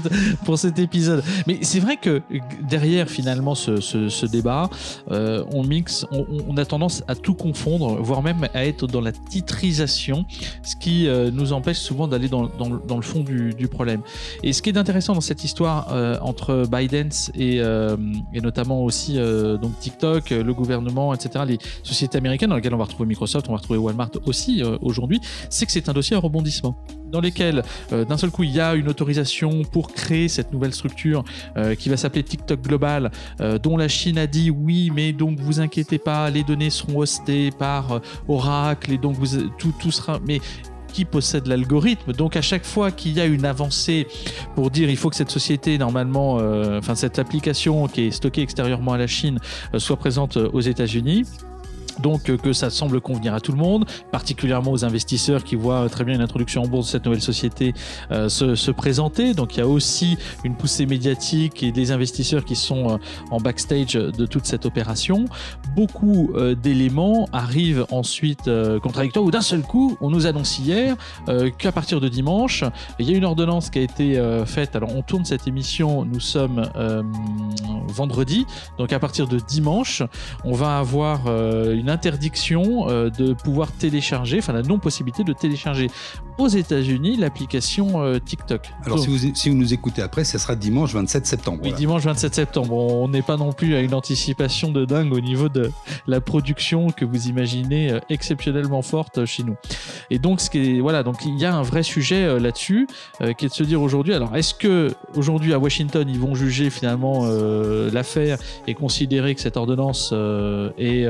pour 0.44 0.56
cet 0.56 0.78
épisode. 0.78 1.24
Mais 1.48 1.58
c'est 1.62 1.80
vrai 1.80 1.96
que 1.96 2.22
derrière 2.68 3.08
finalement 3.08 3.56
ce, 3.56 3.80
ce, 3.80 4.26
débat, 4.26 4.70
euh, 5.10 5.44
on 5.52 5.64
mixe, 5.64 6.06
on, 6.12 6.56
a 6.56 6.64
tendance 6.64 7.02
à 7.08 7.16
tout 7.16 7.34
confondre, 7.34 8.00
voire 8.00 8.22
même 8.22 8.46
à 8.54 8.64
être 8.64 8.86
dans 8.86 9.00
la 9.00 9.10
titrisation, 9.10 10.26
ce 10.62 10.76
qui 10.76 11.08
euh, 11.08 11.32
nous 11.32 11.52
empêche 11.52 11.78
souvent 11.78 12.06
d'aller 12.06 12.28
dans, 12.28 12.46
dans, 12.46 12.68
dans, 12.68 12.96
le 12.96 13.02
fond 13.02 13.20
du, 13.20 13.52
du, 13.52 13.66
problème. 13.66 14.02
Et 14.44 14.52
ce 14.52 14.62
qui 14.62 14.70
est 14.70 14.78
intéressant 14.78 15.14
dans 15.14 15.20
cette 15.20 15.42
histoire 15.42 15.88
euh, 15.92 16.16
entre 16.20 16.66
Biden 16.70 17.08
et, 17.34 17.56
et, 17.56 18.40
notamment 18.40 18.84
aussi 18.84 19.16
donc 19.60 19.78
TikTok, 19.80 20.30
le 20.30 20.54
gouvernement, 20.54 21.12
etc., 21.14 21.44
les 21.48 21.58
sociétés 21.82 22.18
américaines 22.18 22.50
dans 22.50 22.56
lesquelles 22.56 22.74
on 22.74 22.78
va 22.78 22.84
retrouver 22.84 23.08
Microsoft, 23.08 23.48
on 23.48 23.52
va 23.52 23.58
retrouver 23.58 23.78
Walmart 23.78 24.10
aussi 24.26 24.62
aujourd'hui, 24.80 25.20
c'est 25.50 25.66
que 25.66 25.72
c'est 25.72 25.88
un 25.88 25.92
dossier 25.92 26.16
à 26.16 26.20
rebondissement. 26.20 26.76
Dans 27.12 27.20
lesquels 27.20 27.62
d'un 27.90 28.16
seul 28.16 28.30
coup 28.30 28.42
il 28.42 28.50
y 28.50 28.60
a 28.60 28.74
une 28.74 28.88
autorisation 28.88 29.62
pour 29.64 29.92
créer 29.92 30.28
cette 30.28 30.52
nouvelle 30.52 30.72
structure 30.72 31.24
qui 31.78 31.88
va 31.88 31.96
s'appeler 31.96 32.22
TikTok 32.22 32.62
Global, 32.62 33.10
dont 33.62 33.76
la 33.76 33.88
Chine 33.88 34.18
a 34.18 34.26
dit 34.26 34.50
oui, 34.50 34.90
mais 34.94 35.12
donc 35.12 35.38
vous 35.38 35.60
inquiétez 35.60 35.98
pas, 35.98 36.30
les 36.30 36.42
données 36.42 36.70
seront 36.70 37.00
hostées 37.00 37.50
par 37.50 38.00
Oracle 38.28 38.92
et 38.92 38.98
donc 38.98 39.16
vous, 39.16 39.42
tout, 39.58 39.90
sera. 39.90 40.18
Mais 40.26 40.40
qui 40.92 41.04
possède 41.04 41.46
l'algorithme? 41.46 42.12
Donc 42.12 42.36
à 42.36 42.42
chaque 42.42 42.64
fois 42.64 42.90
qu'il 42.90 43.12
y 43.12 43.20
a 43.20 43.24
une 43.24 43.44
avancée 43.44 44.06
pour 44.54 44.70
dire 44.70 44.90
il 44.90 44.96
faut 44.96 45.10
que 45.10 45.16
cette 45.16 45.30
société 45.30 45.78
normalement, 45.78 46.38
euh, 46.38 46.78
enfin 46.78 46.94
cette 46.94 47.18
application 47.18 47.88
qui 47.88 48.02
est 48.02 48.10
stockée 48.10 48.42
extérieurement 48.42 48.92
à 48.92 48.98
la 48.98 49.06
Chine 49.06 49.38
euh, 49.74 49.78
soit 49.78 49.96
présente 49.96 50.36
euh, 50.36 50.50
aux 50.52 50.60
États-Unis, 50.60 51.24
donc 52.00 52.28
euh, 52.28 52.36
que 52.36 52.52
ça 52.52 52.70
semble 52.70 53.00
convenir 53.00 53.34
à 53.34 53.40
tout 53.40 53.52
le 53.52 53.58
monde, 53.58 53.84
particulièrement 54.10 54.72
aux 54.72 54.84
investisseurs 54.84 55.44
qui 55.44 55.56
voient 55.56 55.88
très 55.88 56.04
bien 56.04 56.14
une 56.14 56.20
introduction 56.20 56.62
en 56.62 56.66
bourse 56.66 56.86
de 56.86 56.92
cette 56.92 57.04
nouvelle 57.04 57.22
société 57.22 57.74
euh, 58.10 58.28
se, 58.28 58.70
présenter. 58.70 59.34
Donc 59.34 59.56
il 59.56 59.58
y 59.58 59.62
a 59.62 59.66
aussi 59.66 60.16
une 60.44 60.54
poussée 60.54 60.86
médiatique 60.86 61.62
et 61.62 61.72
des 61.72 61.92
investisseurs 61.92 62.44
qui 62.44 62.56
sont 62.56 62.90
euh, 62.90 62.96
en 63.30 63.38
backstage 63.38 63.92
de 63.92 64.26
toute 64.26 64.46
cette 64.46 64.66
opération. 64.66 65.26
Beaucoup 65.76 66.32
d'éléments 66.62 67.28
arrivent 67.32 67.86
ensuite 67.90 68.50
contradictoires 68.82 69.24
ou 69.24 69.30
d'un 69.30 69.40
seul 69.40 69.62
coup, 69.62 69.96
on 70.00 70.10
nous 70.10 70.26
annonce 70.26 70.58
hier 70.58 70.96
qu'à 71.58 71.72
partir 71.72 72.00
de 72.00 72.08
dimanche, 72.08 72.64
il 72.98 73.10
y 73.10 73.14
a 73.14 73.16
une 73.16 73.24
ordonnance 73.24 73.70
qui 73.70 73.78
a 73.78 73.82
été 73.82 74.42
faite. 74.46 74.76
Alors 74.76 74.94
on 74.94 75.02
tourne 75.02 75.24
cette 75.24 75.46
émission, 75.46 76.04
nous 76.04 76.20
sommes 76.20 76.62
vendredi, 77.92 78.46
donc 78.78 78.92
à 78.92 78.98
partir 78.98 79.28
de 79.28 79.38
dimanche, 79.38 80.02
on 80.44 80.52
va 80.52 80.78
avoir 80.78 81.26
une 81.26 81.90
interdiction 81.90 82.88
euh, 82.88 83.10
de 83.10 83.32
pouvoir 83.32 83.72
télécharger, 83.72 84.38
enfin 84.38 84.52
la 84.52 84.62
non-possibilité 84.62 85.24
de 85.24 85.32
télécharger 85.32 85.90
aux 86.38 86.48
États-Unis 86.48 87.16
l'application 87.16 88.02
euh, 88.02 88.18
TikTok. 88.18 88.70
Alors 88.84 88.98
si, 88.98 89.08
vous, 89.08 89.34
si 89.34 89.50
vous 89.50 89.56
nous 89.56 89.74
écoutez 89.74 90.02
après, 90.02 90.24
ça 90.24 90.38
sera 90.38 90.56
dimanche 90.56 90.92
27 90.94 91.26
septembre. 91.26 91.60
Oui, 91.62 91.72
dimanche 91.72 92.02
27 92.02 92.34
septembre. 92.34 92.72
On 92.74 93.08
n'est 93.08 93.22
pas 93.22 93.36
non 93.36 93.52
plus 93.52 93.74
à 93.74 93.80
une 93.80 93.94
anticipation 93.94 94.72
de 94.72 94.84
dingue 94.84 95.12
au 95.12 95.20
niveau 95.20 95.48
de 95.48 95.70
la 96.06 96.20
production 96.20 96.90
que 96.90 97.04
vous 97.04 97.28
imaginez 97.28 97.92
euh, 97.92 98.00
exceptionnellement 98.08 98.82
forte 98.82 99.24
chez 99.24 99.42
nous. 99.42 99.56
Et 100.10 100.18
donc, 100.18 100.40
ce 100.40 100.50
qui 100.50 100.76
est, 100.76 100.80
voilà, 100.80 101.02
donc 101.02 101.24
il 101.24 101.38
y 101.38 101.44
a 101.44 101.54
un 101.54 101.62
vrai 101.62 101.82
sujet 101.82 102.38
là-dessus 102.38 102.86
qui 103.36 103.46
est 103.46 103.48
de 103.48 103.54
se 103.54 103.62
dire 103.62 103.80
aujourd'hui, 103.82 104.14
alors 104.14 104.36
est-ce 104.36 104.54
que 104.54 104.94
aujourd'hui 105.14 105.52
à 105.52 105.58
Washington 105.58 106.08
ils 106.08 106.18
vont 106.18 106.34
juger 106.34 106.70
finalement 106.70 107.26
l'affaire 107.92 108.38
et 108.66 108.74
considérer 108.74 109.34
que 109.34 109.40
cette 109.40 109.56
ordonnance 109.56 110.12
est 110.78 111.06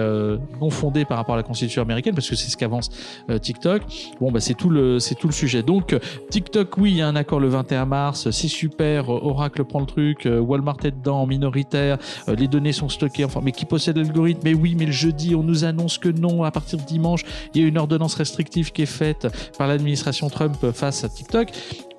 non 0.61 0.71
fondée 0.71 1.05
par 1.05 1.17
rapport 1.17 1.35
à 1.35 1.39
la 1.39 1.43
constitution 1.43 1.83
américaine, 1.83 2.15
parce 2.15 2.29
que 2.29 2.37
c'est 2.37 2.51
ce 2.51 2.57
qu'avance 2.57 2.91
euh, 3.31 3.39
TikTok. 3.39 3.83
Bon, 4.21 4.31
bah, 4.31 4.41
c'est 4.41 4.55
tout 4.55 4.71
le, 4.71 4.99
tout 5.19 5.27
le 5.27 5.33
sujet. 5.33 5.63
Donc, 5.63 5.97
TikTok, 6.31 6.77
oui, 6.79 6.93
il 6.93 6.97
y 6.99 7.03
a 7.03 7.09
un 7.09 7.17
accord 7.17 7.41
le 7.41 7.49
21 7.49 7.87
mars, 7.87 8.31
c'est 8.31 8.49
super. 8.49 9.09
Oracle 9.09 9.65
prend 9.65 9.81
le 9.81 9.87
truc, 9.87 10.27
euh, 10.27 10.41
Walmart 10.41 10.79
est 10.85 10.91
dedans, 10.91 11.27
minoritaire, 11.27 11.99
euh, 12.29 12.35
les 12.35 12.49
données 12.49 12.73
sont 12.73 12.89
stockées, 12.89 13.25
enfin, 13.25 13.41
mais 13.43 13.53
qui 13.53 13.65
possède 13.65 13.97
l'algorithme? 13.97 14.41
Mais 14.45 14.55
oui, 14.55 14.75
mais 14.77 14.87
le 14.87 14.93
jeudi, 14.93 15.35
on 15.35 15.43
nous 15.43 15.65
annonce 15.65 15.99
que 15.99 16.09
non. 16.09 16.45
À 16.45 16.51
partir 16.51 16.79
de 16.79 16.85
dimanche, 16.85 17.25
il 17.55 17.63
y 17.63 17.65
a 17.65 17.69
une 17.69 17.79
ordonnance 17.79 18.15
restrictive 18.15 18.73
qui 18.73 18.83
est 18.83 18.87
faite 18.87 19.29
par 19.59 19.67
l'administration 19.67 20.29
Trump 20.29 20.71
face 20.73 21.05
à 21.05 21.09
TikTok 21.09 21.51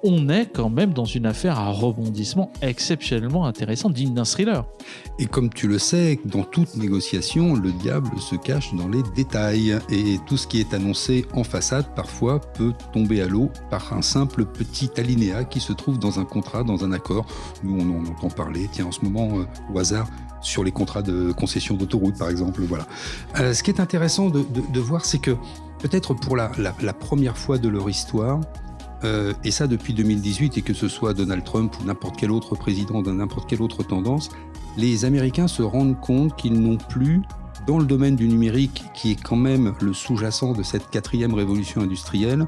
on 0.03 0.27
est 0.29 0.47
quand 0.47 0.69
même 0.69 0.93
dans 0.93 1.05
une 1.05 1.25
affaire 1.25 1.57
à 1.57 1.69
rebondissement 1.69 2.51
exceptionnellement 2.61 3.45
intéressant, 3.45 3.89
digne 3.89 4.13
d'un 4.13 4.25
thriller. 4.25 4.65
Et 5.17 5.25
comme 5.25 5.49
tu 5.49 5.67
le 5.67 5.79
sais, 5.79 6.19
dans 6.25 6.43
toute 6.43 6.75
négociation, 6.75 7.55
le 7.55 7.71
diable 7.71 8.09
se 8.19 8.35
cache 8.35 8.73
dans 8.73 8.89
les 8.89 9.01
détails. 9.15 9.77
Et 9.89 10.17
tout 10.27 10.37
ce 10.37 10.45
qui 10.45 10.59
est 10.59 10.73
annoncé 10.73 11.25
en 11.33 11.43
façade, 11.43 11.85
parfois, 11.95 12.39
peut 12.39 12.73
tomber 12.91 13.21
à 13.21 13.27
l'eau 13.27 13.49
par 13.69 13.93
un 13.93 14.01
simple 14.01 14.45
petit 14.45 14.89
alinéa 14.97 15.45
qui 15.45 15.59
se 15.59 15.71
trouve 15.71 15.99
dans 15.99 16.19
un 16.19 16.25
contrat, 16.25 16.63
dans 16.63 16.83
un 16.83 16.91
accord. 16.91 17.25
Nous, 17.63 17.79
on 17.79 17.99
en 17.99 18.05
entend 18.05 18.29
parler, 18.29 18.67
tiens, 18.71 18.87
en 18.87 18.91
ce 18.91 19.01
moment, 19.05 19.39
euh, 19.39 19.45
au 19.73 19.79
hasard, 19.79 20.07
sur 20.41 20.63
les 20.63 20.71
contrats 20.71 21.01
de 21.01 21.31
concession 21.31 21.75
d'autoroute, 21.75 22.17
par 22.17 22.29
exemple. 22.29 22.61
Voilà. 22.63 22.85
Euh, 23.39 23.53
ce 23.53 23.63
qui 23.63 23.71
est 23.71 23.79
intéressant 23.79 24.29
de, 24.29 24.79
voir, 24.79 25.05
c'est 25.05 25.19
que 25.19 25.31
peut-être 25.79 26.13
pour 26.13 26.35
la, 26.35 26.49
première 26.93 27.37
fois 27.37 27.57
de 27.57 27.69
leur 27.69 27.89
histoire, 27.89 28.41
euh, 29.03 29.33
et 29.43 29.51
ça 29.51 29.67
depuis 29.67 29.93
2018, 29.93 30.57
et 30.57 30.61
que 30.61 30.73
ce 30.73 30.87
soit 30.87 31.13
Donald 31.13 31.43
Trump 31.43 31.73
ou 31.79 31.85
n'importe 31.85 32.17
quel 32.17 32.31
autre 32.31 32.55
président 32.55 33.01
de 33.01 33.11
n'importe 33.11 33.49
quelle 33.49 33.61
autre 33.61 33.83
tendance, 33.83 34.29
les 34.77 35.05
Américains 35.05 35.47
se 35.47 35.61
rendent 35.61 35.99
compte 35.99 36.35
qu'ils 36.35 36.59
n'ont 36.59 36.77
plus, 36.77 37.21
dans 37.67 37.77
le 37.77 37.85
domaine 37.85 38.15
du 38.15 38.27
numérique, 38.27 38.83
qui 38.93 39.11
est 39.11 39.21
quand 39.21 39.35
même 39.35 39.73
le 39.81 39.93
sous-jacent 39.93 40.53
de 40.53 40.63
cette 40.63 40.89
quatrième 40.89 41.33
révolution 41.33 41.81
industrielle, 41.81 42.47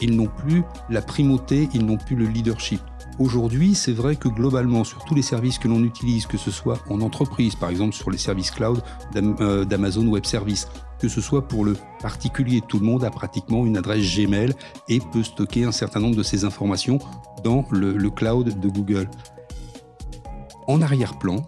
ils 0.00 0.16
n'ont 0.16 0.28
plus 0.28 0.62
la 0.88 1.02
primauté, 1.02 1.68
ils 1.74 1.84
n'ont 1.84 1.96
plus 1.96 2.16
le 2.16 2.26
leadership. 2.26 2.80
Aujourd'hui, 3.18 3.74
c'est 3.74 3.92
vrai 3.92 4.14
que 4.14 4.28
globalement, 4.28 4.84
sur 4.84 5.04
tous 5.04 5.14
les 5.14 5.22
services 5.22 5.58
que 5.58 5.66
l'on 5.66 5.82
utilise, 5.82 6.26
que 6.26 6.36
ce 6.36 6.52
soit 6.52 6.78
en 6.88 7.00
entreprise, 7.00 7.56
par 7.56 7.68
exemple 7.68 7.94
sur 7.94 8.10
les 8.10 8.18
services 8.18 8.52
cloud 8.52 8.80
euh, 9.16 9.64
d'Amazon 9.64 10.06
Web 10.06 10.24
Services, 10.24 10.68
que 10.98 11.08
ce 11.08 11.20
soit 11.20 11.46
pour 11.46 11.64
le 11.64 11.76
particulier, 12.00 12.62
tout 12.66 12.78
le 12.78 12.86
monde 12.86 13.04
a 13.04 13.10
pratiquement 13.10 13.64
une 13.64 13.76
adresse 13.76 14.04
Gmail 14.16 14.52
et 14.88 15.00
peut 15.00 15.22
stocker 15.22 15.64
un 15.64 15.72
certain 15.72 16.00
nombre 16.00 16.16
de 16.16 16.22
ces 16.22 16.44
informations 16.44 16.98
dans 17.44 17.64
le, 17.70 18.10
cloud 18.10 18.58
de 18.58 18.68
Google. 18.68 19.08
En 20.66 20.82
arrière-plan, 20.82 21.46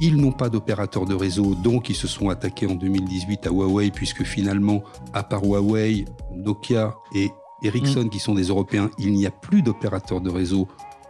ils 0.00 0.16
n'ont 0.16 0.32
pas 0.32 0.48
d'opérateur 0.48 1.04
de 1.04 1.14
réseau, 1.14 1.54
donc 1.54 1.88
ils 1.88 1.96
se 1.96 2.08
sont 2.08 2.28
attaqués 2.28 2.66
en 2.66 2.74
2018 2.74 3.46
à 3.46 3.50
Huawei, 3.50 3.90
puisque 3.90 4.24
finalement, 4.24 4.82
à 5.12 5.22
part 5.22 5.44
Huawei, 5.44 6.04
Nokia 6.34 6.96
et 7.14 7.30
Ericsson, 7.62 8.04
mm. 8.04 8.10
qui 8.10 8.18
sont 8.18 8.34
des 8.34 8.44
Européens, 8.44 8.90
il 8.98 9.12
n'y 9.12 9.26
a 9.26 9.30
plus 9.30 9.62
d'opérateurs 9.62 10.20
de 10.20 10.30
réseau, 10.30 10.68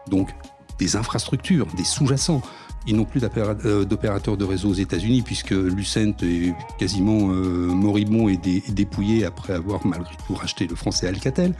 donc 0.08 0.34
des 0.78 0.96
infrastructures, 0.96 1.66
des 1.76 1.84
sous-jacents. 1.84 2.42
Ils 2.86 2.96
n'ont 2.96 3.04
plus 3.04 3.20
euh, 3.22 3.84
d'opérateurs 3.84 4.36
de 4.36 4.44
réseau 4.44 4.70
aux 4.70 4.74
États-Unis 4.74 5.22
puisque 5.22 5.50
Lucent 5.50 6.14
est 6.22 6.54
quasiment 6.78 7.30
euh, 7.30 7.66
moribond 7.66 8.28
et, 8.28 8.38
dépouillé 8.68 9.24
après 9.24 9.52
avoir 9.52 9.86
malgré 9.86 10.14
tout 10.26 10.34
racheté 10.34 10.66
le 10.66 10.74
français 10.74 11.06
Alcatel. 11.06 11.54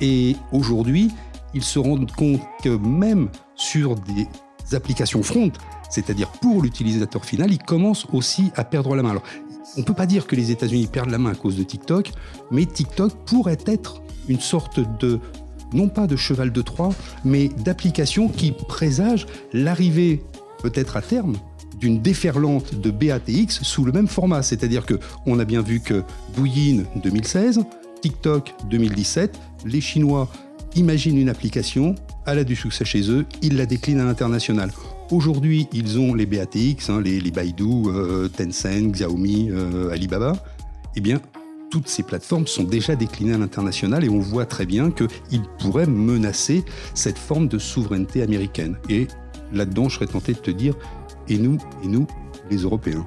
Et 0.00 0.36
aujourd'hui, 0.50 1.10
ils 1.54 1.64
se 1.64 1.78
rendent 1.78 2.10
compte 2.12 2.40
que 2.62 2.70
même 2.70 3.28
sur 3.54 3.96
des 3.96 4.26
applications 4.74 5.22
front, 5.22 5.52
c'est-à-dire 5.90 6.28
pour 6.28 6.62
l'utilisateur 6.62 7.24
final, 7.24 7.52
ils 7.52 7.62
commencent 7.62 8.06
aussi 8.12 8.50
à 8.56 8.64
perdre 8.64 8.96
la 8.96 9.02
main. 9.02 9.10
Alors, 9.10 9.24
on 9.76 9.80
ne 9.80 9.84
peut 9.84 9.94
pas 9.94 10.06
dire 10.06 10.26
que 10.26 10.36
les 10.36 10.50
États-Unis 10.50 10.86
perdent 10.86 11.10
la 11.10 11.18
main 11.18 11.32
à 11.32 11.34
cause 11.34 11.56
de 11.56 11.62
TikTok, 11.62 12.10
mais 12.50 12.64
TikTok 12.64 13.12
pourrait 13.26 13.58
être 13.66 14.02
une 14.28 14.40
sorte 14.40 14.80
de 15.00 15.20
non 15.74 15.88
pas 15.88 16.06
de 16.06 16.16
cheval 16.16 16.52
de 16.52 16.62
Troie, 16.62 16.90
mais 17.24 17.48
d'application 17.48 18.28
qui 18.28 18.52
présage 18.52 19.26
l'arrivée 19.52 20.22
peut-être 20.62 20.96
à 20.96 21.02
terme 21.02 21.36
d'une 21.78 22.00
déferlante 22.00 22.76
de 22.76 22.90
BATX 22.90 23.62
sous 23.62 23.84
le 23.84 23.92
même 23.92 24.06
format. 24.06 24.42
C'est-à-dire 24.42 24.86
que 24.86 24.94
on 25.26 25.38
a 25.38 25.44
bien 25.44 25.62
vu 25.62 25.80
que 25.80 26.02
Douyin 26.36 26.84
2016, 27.02 27.60
TikTok 28.00 28.54
2017, 28.70 29.38
les 29.66 29.80
Chinois 29.80 30.28
imaginent 30.76 31.18
une 31.18 31.28
application, 31.28 31.94
elle 32.26 32.38
a 32.38 32.44
du 32.44 32.56
succès 32.56 32.84
chez 32.84 33.10
eux, 33.10 33.26
ils 33.42 33.56
la 33.56 33.66
déclinent 33.66 34.00
à 34.00 34.04
l'international. 34.04 34.70
Aujourd'hui, 35.10 35.68
ils 35.72 35.98
ont 35.98 36.14
les 36.14 36.24
BATX, 36.24 36.88
hein, 36.88 37.02
les, 37.02 37.30
Baidu, 37.30 37.64
euh, 37.86 38.28
Tencent, 38.28 38.90
Xiaomi, 38.92 39.50
euh, 39.50 39.90
Alibaba. 39.90 40.32
Eh 40.96 41.00
bien, 41.00 41.20
toutes 41.70 41.88
ces 41.88 42.02
plateformes 42.02 42.46
sont 42.46 42.64
déjà 42.64 42.96
déclinées 42.96 43.34
à 43.34 43.38
l'international 43.38 44.04
et 44.04 44.08
on 44.08 44.20
voit 44.20 44.46
très 44.46 44.66
bien 44.66 44.90
qu'ils 44.90 45.42
pourraient 45.58 45.86
menacer 45.86 46.64
cette 46.94 47.18
forme 47.18 47.48
de 47.48 47.58
souveraineté 47.58 48.22
américaine. 48.22 48.76
Là-dedans, 49.52 49.88
je 49.88 49.96
serais 49.96 50.06
tenté 50.06 50.32
de 50.32 50.38
te 50.38 50.50
dire, 50.50 50.74
et 51.28 51.38
nous, 51.38 51.58
et 51.84 51.88
nous, 51.88 52.06
les 52.50 52.58
Européens. 52.58 53.06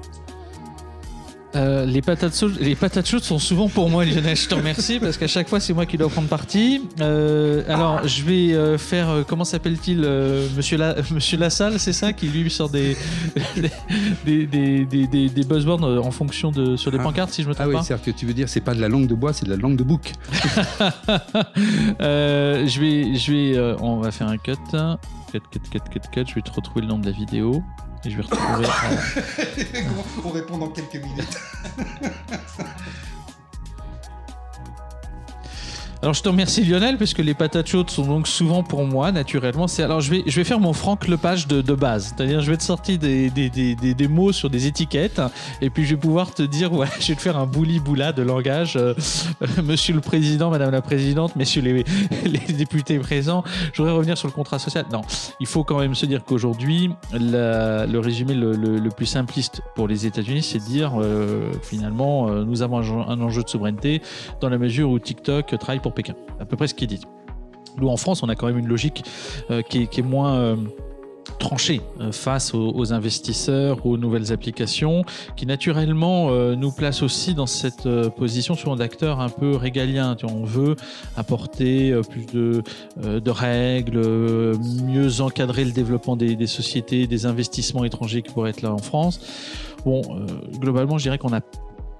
Euh, 1.56 1.86
les, 1.86 2.02
patates 2.02 2.36
chaudes, 2.36 2.58
les 2.60 2.74
patates 2.74 3.06
chaudes 3.06 3.22
sont 3.22 3.38
souvent 3.38 3.68
pour 3.68 3.88
moi, 3.88 4.04
Lionel. 4.04 4.36
Je 4.36 4.48
te 4.48 4.54
remercie 4.54 5.00
parce 5.00 5.16
qu'à 5.16 5.26
chaque 5.26 5.48
fois, 5.48 5.58
c'est 5.58 5.72
moi 5.72 5.86
qui 5.86 5.96
dois 5.96 6.08
prendre 6.08 6.28
parti. 6.28 6.82
Euh, 7.00 7.62
alors, 7.68 8.06
je 8.06 8.22
vais 8.22 8.52
euh, 8.52 8.76
faire. 8.76 9.24
comment 9.26 9.44
s'appelle-t-il 9.44 10.00
Monsieur, 10.56 10.76
La, 10.76 10.96
Monsieur 11.10 11.38
Lassalle, 11.38 11.78
c'est 11.78 11.94
ça 11.94 12.12
Qui 12.12 12.28
lui 12.28 12.50
sort 12.50 12.68
des, 12.68 12.96
des, 14.26 14.46
des, 14.46 14.84
des, 14.84 15.06
des, 15.06 15.44
buzzwords 15.44 15.82
en 15.82 16.10
fonction 16.10 16.50
de. 16.50 16.76
sur 16.76 16.90
des 16.90 16.98
ah. 17.00 17.04
pancartes, 17.04 17.32
si 17.32 17.42
je 17.42 17.48
me 17.48 17.54
trompe 17.54 17.68
ah 17.68 17.72
pas. 17.72 17.78
Ah 17.78 17.80
oui, 17.80 17.86
c'est-à-dire 17.86 18.04
que 18.04 18.18
tu 18.18 18.26
veux 18.26 18.34
dire, 18.34 18.48
c'est 18.48 18.60
pas 18.60 18.74
de 18.74 18.80
la 18.80 18.88
langue 18.88 19.06
de 19.06 19.14
bois, 19.14 19.32
c'est 19.32 19.46
de 19.46 19.50
la 19.50 19.56
langue 19.56 19.76
de 19.76 19.84
bouc. 19.84 20.12
je 22.00 22.80
vais. 22.80 23.14
Je 23.14 23.32
vais 23.32 23.76
on 23.80 24.00
va 24.00 24.10
faire 24.10 24.28
un 24.28 24.36
cut. 24.36 24.52
Cut, 25.32 25.40
cut, 25.50 25.60
cut, 25.70 25.80
cut, 25.90 26.00
cut. 26.12 26.24
Je 26.26 26.34
vais 26.34 26.42
te 26.42 26.52
retrouver 26.52 26.82
le 26.82 26.88
nom 26.88 26.98
de 26.98 27.06
la 27.06 27.12
vidéo. 27.12 27.62
Et 28.06 28.10
je 28.10 28.18
vais 28.18 28.22
retrouver. 28.22 28.68
On 30.24 30.30
répond 30.30 30.58
dans 30.58 30.68
quelques 30.68 31.02
minutes. 31.02 31.38
Alors 36.02 36.12
je 36.12 36.22
te 36.22 36.28
remercie 36.28 36.62
Lionel 36.62 36.98
parce 36.98 37.14
que 37.14 37.22
les 37.22 37.32
patates 37.32 37.68
chaudes 37.68 37.88
sont 37.88 38.04
donc 38.04 38.28
souvent 38.28 38.62
pour 38.62 38.84
moi 38.84 39.12
naturellement. 39.12 39.66
Alors 39.78 40.02
je 40.02 40.10
vais 40.10 40.22
je 40.26 40.36
vais 40.36 40.44
faire 40.44 40.60
mon 40.60 40.74
Franck 40.74 41.08
Lepage 41.08 41.46
de, 41.46 41.62
de 41.62 41.74
base, 41.74 42.14
c'est-à-dire 42.14 42.42
je 42.42 42.50
vais 42.50 42.58
te 42.58 42.62
sortir 42.62 42.98
des, 42.98 43.30
des, 43.30 43.48
des, 43.48 43.74
des, 43.74 44.08
mots 44.08 44.30
sur 44.30 44.50
des 44.50 44.66
étiquettes 44.66 45.22
et 45.62 45.70
puis 45.70 45.84
je 45.84 45.94
vais 45.94 46.00
pouvoir 46.00 46.34
te 46.34 46.42
dire 46.42 46.72
ouais 46.72 46.86
je 47.00 47.08
vais 47.08 47.14
te 47.14 47.22
faire 47.22 47.38
un 47.38 47.46
bouli 47.46 47.80
boula 47.80 48.12
de 48.12 48.22
langage. 48.22 48.76
Euh, 48.76 48.94
monsieur 49.64 49.94
le 49.94 50.02
président, 50.02 50.50
Madame 50.50 50.70
la 50.70 50.82
présidente, 50.82 51.34
Messieurs 51.34 51.62
les, 51.62 51.84
les 52.24 52.52
députés 52.52 52.98
présents. 52.98 53.42
Je 53.72 53.78
voudrais 53.80 53.94
revenir 53.96 54.18
sur 54.18 54.28
le 54.28 54.32
contrat 54.32 54.58
social. 54.58 54.84
Non, 54.92 55.00
il 55.40 55.46
faut 55.46 55.64
quand 55.64 55.78
même 55.78 55.94
se 55.94 56.04
dire 56.04 56.24
qu'aujourd'hui 56.24 56.90
le 57.12 57.98
résumé 57.98 58.34
le, 58.34 58.52
le, 58.52 58.90
plus 58.90 59.06
simpliste 59.06 59.62
pour 59.74 59.88
les 59.88 60.06
États-Unis, 60.06 60.42
c'est 60.42 60.58
de 60.58 60.64
dire 60.64 60.92
euh, 61.00 61.52
finalement 61.62 62.28
euh, 62.28 62.44
nous 62.44 62.62
avons 62.62 62.78
un 62.78 63.20
enjeu 63.20 63.42
de 63.42 63.48
souveraineté 63.48 64.02
dans 64.40 64.48
la 64.48 64.58
mesure 64.58 64.90
où 64.90 64.98
TikTok 64.98 65.58
travaille 65.58 65.80
Pékin. 65.92 66.14
À 66.40 66.44
peu 66.44 66.56
près 66.56 66.68
ce 66.68 66.74
qui 66.74 66.84
est 66.84 66.88
dit. 66.88 67.00
Nous, 67.78 67.88
en 67.88 67.96
France, 67.96 68.22
on 68.22 68.28
a 68.28 68.34
quand 68.34 68.46
même 68.46 68.58
une 68.58 68.68
logique 68.68 69.04
euh, 69.50 69.62
qui, 69.62 69.82
est, 69.82 70.02
moins 70.02 70.36
euh, 70.36 70.56
tranchée 71.38 71.82
euh, 72.00 72.10
face 72.10 72.54
aux, 72.54 72.92
investisseurs, 72.92 73.84
aux 73.84 73.98
nouvelles 73.98 74.32
applications, 74.32 75.04
qui 75.36 75.44
naturellement 75.44 76.30
nous 76.54 76.72
place 76.72 77.02
aussi 77.02 77.34
dans 77.34 77.46
cette 77.46 77.88
position 78.16 78.54
souvent 78.54 78.76
d'acteurs 78.76 79.20
un 79.20 79.28
peu 79.28 79.56
régaliens. 79.56 80.16
On 80.24 80.44
veut 80.44 80.76
apporter 81.16 81.98
plus 82.08 82.26
de, 82.26 82.62
de, 83.02 83.30
règles, 83.30 84.00
mieux 84.84 85.20
encadrer 85.20 85.64
le 85.64 85.72
développement 85.72 86.16
des, 86.16 86.36
des, 86.36 86.46
sociétés, 86.46 87.06
des 87.06 87.26
investissements 87.26 87.84
étrangers 87.84 88.22
qui 88.22 88.32
pourraient 88.32 88.50
être 88.50 88.62
là 88.62 88.72
en 88.72 88.78
France. 88.78 89.20
Bon, 89.84 90.02
globalement, 90.58 90.98
je 90.98 91.04
dirais 91.04 91.18
qu'on 91.18 91.34
a 91.34 91.40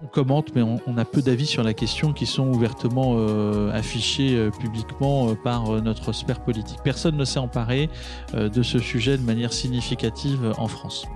on 0.02 0.06
commente, 0.06 0.54
mais 0.54 0.62
on, 0.62 0.98
a 0.98 1.04
peu 1.04 1.22
d'avis 1.22 1.46
sur 1.46 1.62
la 1.62 1.74
question 1.74 2.12
qui 2.12 2.26
sont 2.26 2.48
ouvertement 2.48 3.14
euh, 3.16 3.70
affichés 3.72 4.34
euh, 4.34 4.50
publiquement 4.50 5.28
euh, 5.28 5.34
par 5.34 5.70
notre 5.82 6.12
sphère 6.12 6.40
politique. 6.40 6.78
Personne 6.84 7.16
ne 7.16 7.24
s'est 7.24 7.38
emparé 7.38 7.88
de 8.34 8.62
ce 8.62 8.78
sujet 8.78 9.16
de 9.16 9.22
manière 9.22 9.52
significative 9.52 10.52
en 10.58 10.68
France 10.68 11.06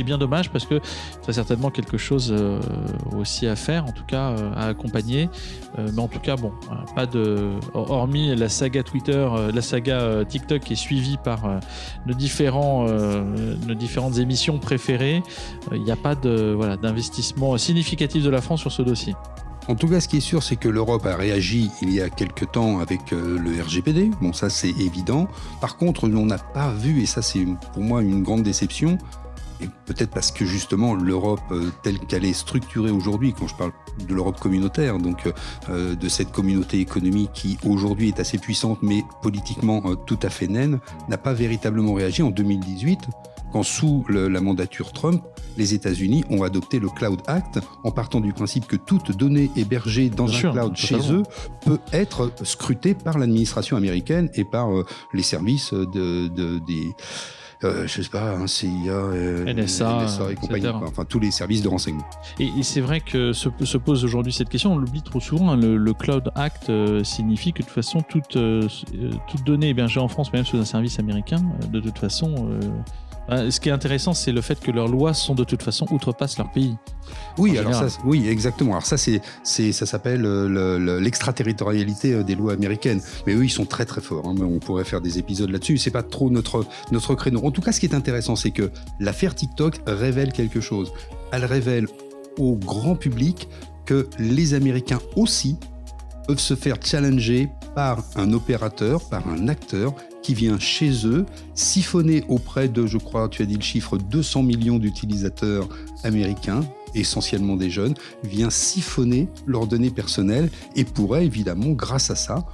est 0.00 0.04
bien 0.04 0.18
dommage 0.18 0.50
parce 0.50 0.66
que 0.66 0.80
c'est 1.22 1.32
certainement 1.32 1.70
quelque 1.70 1.98
chose 1.98 2.34
euh, 2.36 2.60
aussi 3.16 3.46
à 3.46 3.56
faire, 3.56 3.86
en 3.86 3.92
tout 3.92 4.04
cas 4.04 4.30
euh, 4.30 4.52
à 4.54 4.66
accompagner. 4.66 5.28
Euh, 5.78 5.88
mais 5.94 6.00
en 6.00 6.08
tout 6.08 6.18
cas, 6.18 6.36
bon, 6.36 6.52
pas 6.94 7.06
de. 7.06 7.50
Hormis 7.74 8.34
la 8.34 8.48
saga 8.48 8.82
Twitter, 8.82 9.28
la 9.52 9.62
saga 9.62 10.24
TikTok 10.28 10.60
qui 10.60 10.72
est 10.72 10.76
suivie 10.76 11.16
par 11.22 11.60
nos, 12.06 12.14
différents, 12.14 12.86
nos 12.86 13.74
différentes 13.74 14.18
émissions 14.18 14.58
préférées, 14.58 15.22
il 15.72 15.82
n'y 15.82 15.90
a 15.90 15.96
pas 15.96 16.14
de, 16.14 16.52
voilà, 16.56 16.76
d'investissement 16.76 17.56
significatif 17.58 18.22
de 18.22 18.30
la 18.30 18.40
France 18.40 18.60
sur 18.60 18.72
ce 18.72 18.82
dossier. 18.82 19.14
En 19.68 19.74
tout 19.74 19.88
cas, 19.88 20.00
ce 20.00 20.08
qui 20.08 20.16
est 20.16 20.20
sûr, 20.20 20.42
c'est 20.42 20.56
que 20.56 20.68
l'Europe 20.68 21.06
a 21.06 21.16
réagi 21.16 21.70
il 21.82 21.92
y 21.92 22.00
a 22.00 22.08
quelque 22.08 22.44
temps 22.44 22.80
avec 22.80 23.10
le 23.12 23.62
RGPD. 23.62 24.10
Bon, 24.20 24.32
ça 24.32 24.50
c'est 24.50 24.70
évident. 24.70 25.28
Par 25.60 25.76
contre, 25.76 26.04
on 26.04 26.26
n'a 26.26 26.38
pas 26.38 26.70
vu, 26.72 27.02
et 27.02 27.06
ça 27.06 27.22
c'est 27.22 27.46
pour 27.72 27.82
moi 27.82 28.02
une 28.02 28.22
grande 28.22 28.42
déception, 28.42 28.98
et 29.62 29.68
peut-être 29.86 30.10
parce 30.10 30.30
que 30.30 30.44
justement 30.44 30.94
l'Europe 30.94 31.40
euh, 31.50 31.70
telle 31.82 31.98
qu'elle 31.98 32.24
est 32.24 32.32
structurée 32.32 32.90
aujourd'hui, 32.90 33.34
quand 33.38 33.46
je 33.46 33.54
parle 33.54 33.72
de 34.06 34.14
l'Europe 34.14 34.38
communautaire, 34.40 34.98
donc 34.98 35.32
euh, 35.68 35.94
de 35.94 36.08
cette 36.08 36.32
communauté 36.32 36.80
économique 36.80 37.30
qui 37.32 37.58
aujourd'hui 37.66 38.08
est 38.08 38.20
assez 38.20 38.38
puissante 38.38 38.78
mais 38.82 39.02
politiquement 39.22 39.82
euh, 39.84 39.94
tout 39.94 40.18
à 40.22 40.30
fait 40.30 40.48
naine, 40.48 40.80
n'a 41.08 41.18
pas 41.18 41.32
véritablement 41.32 41.94
réagi 41.94 42.22
en 42.22 42.30
2018 42.30 43.00
quand 43.52 43.64
sous 43.64 44.04
la 44.08 44.40
mandature 44.40 44.92
Trump, 44.92 45.24
les 45.56 45.74
États-Unis 45.74 46.22
ont 46.30 46.44
adopté 46.44 46.78
le 46.78 46.88
Cloud 46.88 47.20
Act 47.26 47.58
en 47.82 47.90
partant 47.90 48.20
du 48.20 48.32
principe 48.32 48.68
que 48.68 48.76
toute 48.76 49.10
donnée 49.10 49.50
hébergée 49.56 50.08
dans 50.08 50.32
un 50.32 50.52
cloud 50.52 50.76
chez 50.76 51.12
eux 51.12 51.24
peut 51.66 51.80
être 51.92 52.30
scrutée 52.44 52.94
par 52.94 53.18
l'administration 53.18 53.76
américaine 53.76 54.30
et 54.34 54.44
par 54.44 54.68
les 55.12 55.24
services 55.24 55.72
de, 55.72 56.28
des 56.64 56.94
euh, 57.64 57.86
je 57.86 58.00
sais 58.00 58.08
pas, 58.08 58.34
CIA, 58.46 58.92
euh, 58.92 59.52
NSA, 59.52 60.06
et 60.30 60.34
compagnie, 60.34 60.66
enfin 60.68 61.04
tous 61.04 61.18
les 61.18 61.30
services 61.30 61.62
de 61.62 61.68
renseignement. 61.68 62.08
Et, 62.38 62.50
c'est 62.62 62.80
vrai 62.80 63.00
que 63.00 63.32
se, 63.32 63.48
pose 63.76 64.04
aujourd'hui 64.04 64.32
cette 64.32 64.48
question, 64.48 64.72
on 64.72 64.78
l'oublie 64.78 65.02
trop 65.02 65.20
souvent, 65.20 65.50
hein, 65.50 65.56
le, 65.56 65.92
Cloud 65.92 66.30
Act 66.36 66.70
euh, 66.70 67.04
signifie 67.04 67.52
que 67.52 67.60
de 67.60 67.66
toute 67.66 67.74
façon, 67.74 68.00
toute, 68.00 68.38
toute 68.38 69.44
donnée 69.44 69.68
hébergée 69.68 70.00
en 70.00 70.08
France, 70.08 70.32
même 70.32 70.46
sous 70.46 70.56
un 70.56 70.64
service 70.64 70.98
américain, 70.98 71.42
de 71.70 71.80
toute 71.80 71.98
façon, 71.98 72.48
euh, 72.50 72.60
ce 73.30 73.60
qui 73.60 73.68
est 73.68 73.72
intéressant, 73.72 74.12
c'est 74.12 74.32
le 74.32 74.40
fait 74.40 74.58
que 74.60 74.70
leurs 74.70 74.88
lois 74.88 75.14
sont 75.14 75.34
de 75.34 75.44
toute 75.44 75.62
façon 75.62 75.86
outrepassent 75.90 76.38
leur 76.38 76.50
pays. 76.50 76.76
Oui, 77.38 77.58
alors 77.58 77.74
ça, 77.74 77.86
oui, 78.04 78.28
exactement. 78.28 78.72
Alors 78.72 78.86
ça, 78.86 78.96
c'est, 78.96 79.20
c'est, 79.42 79.72
ça 79.72 79.86
s'appelle 79.86 80.24
euh, 80.24 81.00
l'extraterritorialité 81.00 82.12
euh, 82.12 82.22
des 82.22 82.34
lois 82.34 82.52
américaines. 82.52 83.00
Mais 83.26 83.34
eux, 83.34 83.44
ils 83.44 83.50
sont 83.50 83.66
très 83.66 83.84
très 83.84 84.00
forts. 84.00 84.26
Hein. 84.26 84.34
On 84.40 84.58
pourrait 84.58 84.84
faire 84.84 85.00
des 85.00 85.18
épisodes 85.18 85.50
là-dessus. 85.50 85.78
C'est 85.78 85.90
pas 85.90 86.02
trop 86.02 86.30
notre 86.30 86.66
notre 86.92 87.14
créneau. 87.14 87.44
En 87.44 87.50
tout 87.50 87.60
cas, 87.60 87.72
ce 87.72 87.80
qui 87.80 87.86
est 87.86 87.94
intéressant, 87.94 88.36
c'est 88.36 88.50
que 88.50 88.70
l'affaire 88.98 89.34
TikTok 89.34 89.80
révèle 89.86 90.32
quelque 90.32 90.60
chose. 90.60 90.92
Elle 91.32 91.44
révèle 91.44 91.86
au 92.38 92.56
grand 92.56 92.96
public 92.96 93.48
que 93.86 94.08
les 94.18 94.54
Américains 94.54 95.00
aussi 95.16 95.56
peuvent 96.26 96.38
se 96.38 96.54
faire 96.54 96.76
challenger 96.82 97.48
par 97.74 98.04
un 98.16 98.32
opérateur, 98.32 99.08
par 99.08 99.26
un 99.28 99.48
acteur 99.48 99.94
qui 100.22 100.34
vient 100.34 100.58
chez 100.58 101.06
eux 101.06 101.26
siphonner 101.54 102.24
auprès 102.28 102.68
de, 102.68 102.86
je 102.86 102.98
crois, 102.98 103.28
tu 103.28 103.42
as 103.42 103.46
dit 103.46 103.56
le 103.56 103.62
chiffre, 103.62 103.98
200 103.98 104.42
millions 104.42 104.78
d'utilisateurs 104.78 105.68
américains, 106.04 106.60
essentiellement 106.94 107.56
des 107.56 107.70
jeunes, 107.70 107.94
vient 108.24 108.50
siphonner 108.50 109.28
leurs 109.46 109.66
données 109.66 109.90
personnelles 109.90 110.50
et 110.76 110.84
pourrait 110.84 111.24
évidemment, 111.24 111.70
grâce 111.70 112.10
à 112.10 112.16
ça, 112.16 112.44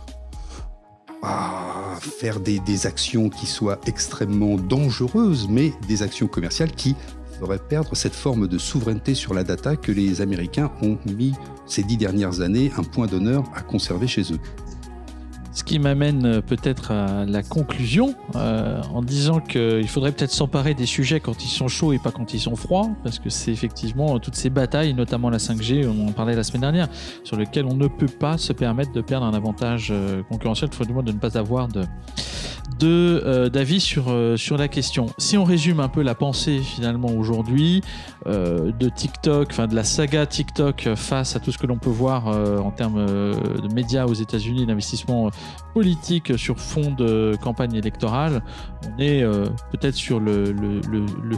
ah, 1.23 1.99
faire 2.01 2.41
des, 2.41 2.61
des 2.61 2.87
actions 2.87 3.31
qui 3.31 3.47
soient 3.47 3.81
extrêmement 3.87 4.57
dangereuses, 4.57 5.49
mais 5.49 5.73
des 5.89 6.03
actions 6.03 6.27
commerciales 6.27 6.73
qui 6.73 6.95
feraient 7.41 7.59
perdre 7.59 7.95
cette 7.95 8.15
forme 8.15 8.49
de 8.49 8.59
souveraineté 8.59 9.15
sur 9.15 9.35
la 9.35 9.45
data 9.45 9.77
que 9.77 9.93
les 9.93 10.21
Américains 10.21 10.71
ont 10.83 10.99
mis 11.07 11.35
ces 11.67 11.83
dix 11.83 11.97
dernières 11.97 12.41
années 12.41 12.73
un 12.77 12.83
point 12.83 13.07
d'honneur 13.07 13.45
à 13.55 13.63
conserver 13.63 14.07
chez 14.07 14.33
eux. 14.33 14.41
Ce 15.57 15.65
qui 15.65 15.79
m'amène 15.79 16.27
euh, 16.27 16.41
peut-être 16.43 16.91
à 16.91 17.25
la 17.25 17.43
conclusion 17.43 18.15
euh, 18.35 18.83
en 18.93 19.01
disant 19.01 19.41
qu'il 19.41 19.89
faudrait 19.89 20.13
peut-être 20.13 20.31
s'emparer 20.31 20.75
des 20.75 20.85
sujets 20.85 21.19
quand 21.19 21.43
ils 21.43 21.49
sont 21.49 21.67
chauds 21.67 21.95
et 21.95 21.99
pas 21.99 22.11
quand 22.11 22.35
ils 22.35 22.41
sont 22.41 22.57
froids, 22.57 22.91
parce 23.03 23.19
que 23.19 23.31
c'est 23.31 23.53
effectivement 23.53 24.19
toutes 24.19 24.35
ces 24.35 24.51
batailles, 24.51 24.93
notamment 24.93 25.31
la 25.31 25.39
5G, 25.39 25.89
on 25.89 26.09
en 26.09 26.13
parlait 26.13 26.37
la 26.37 26.45
semaine 26.45 26.61
dernière, 26.61 26.89
sur 27.25 27.39
lesquelles 27.39 27.65
on 27.65 27.75
ne 27.75 27.89
peut 27.89 28.07
pas 28.07 28.37
se 28.37 28.53
permettre 28.53 28.93
de 28.93 29.01
perdre 29.01 29.25
un 29.25 29.33
avantage 29.33 29.89
euh, 29.91 30.23
concurrentiel, 30.25 30.69
il 30.71 30.77
faut 30.77 30.85
du 30.85 30.93
moins 30.93 31.03
de 31.03 31.13
ne 31.13 31.19
pas 31.19 31.39
avoir 31.39 31.69
de, 31.69 31.85
de 32.79 33.49
d'avis 33.53 33.81
sur, 33.81 34.15
sur 34.37 34.57
la 34.57 34.69
question. 34.69 35.07
Si 35.19 35.37
on 35.37 35.45
résume 35.45 35.81
un 35.81 35.89
peu 35.89 36.03
la 36.03 36.15
pensée 36.15 36.59
finalement 36.59 37.11
aujourd'hui 37.11 37.83
de 38.27 38.89
TikTok, 38.89 39.49
enfin 39.51 39.67
de 39.67 39.75
la 39.75 39.85
saga 39.85 40.27
TikTok 40.27 40.89
face 40.97 41.37
à 41.37 41.41
tout 41.41 41.53
ce 41.53 41.59
que 41.59 41.67
l'on 41.67 41.79
peut 41.79 41.91
voir 41.91 42.27
en 42.27 42.71
termes 42.71 43.07
de 43.07 43.75
médias 43.75 44.07
aux 44.07 44.15
États-Unis, 44.15 44.67
d'investissement 44.67 45.31
politique 45.75 46.39
sur 46.39 46.59
fond 46.59 46.91
de 46.91 47.37
campagne 47.43 47.75
électorale, 47.75 48.43
on 48.87 48.99
est 48.99 49.23
euh, 49.23 49.47
peut-être 49.73 49.95
sur 49.95 50.21
le, 50.21 50.55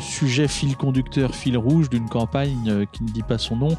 sujet 0.00 0.48
fil 0.48 0.76
conducteur, 0.76 1.34
fil 1.34 1.56
rouge 1.56 1.90
d'une 1.90 2.08
campagne 2.08 2.68
euh, 2.68 2.84
qui 2.92 3.02
ne 3.02 3.08
dit 3.08 3.22
pas 3.22 3.38
son 3.38 3.56
nom 3.56 3.76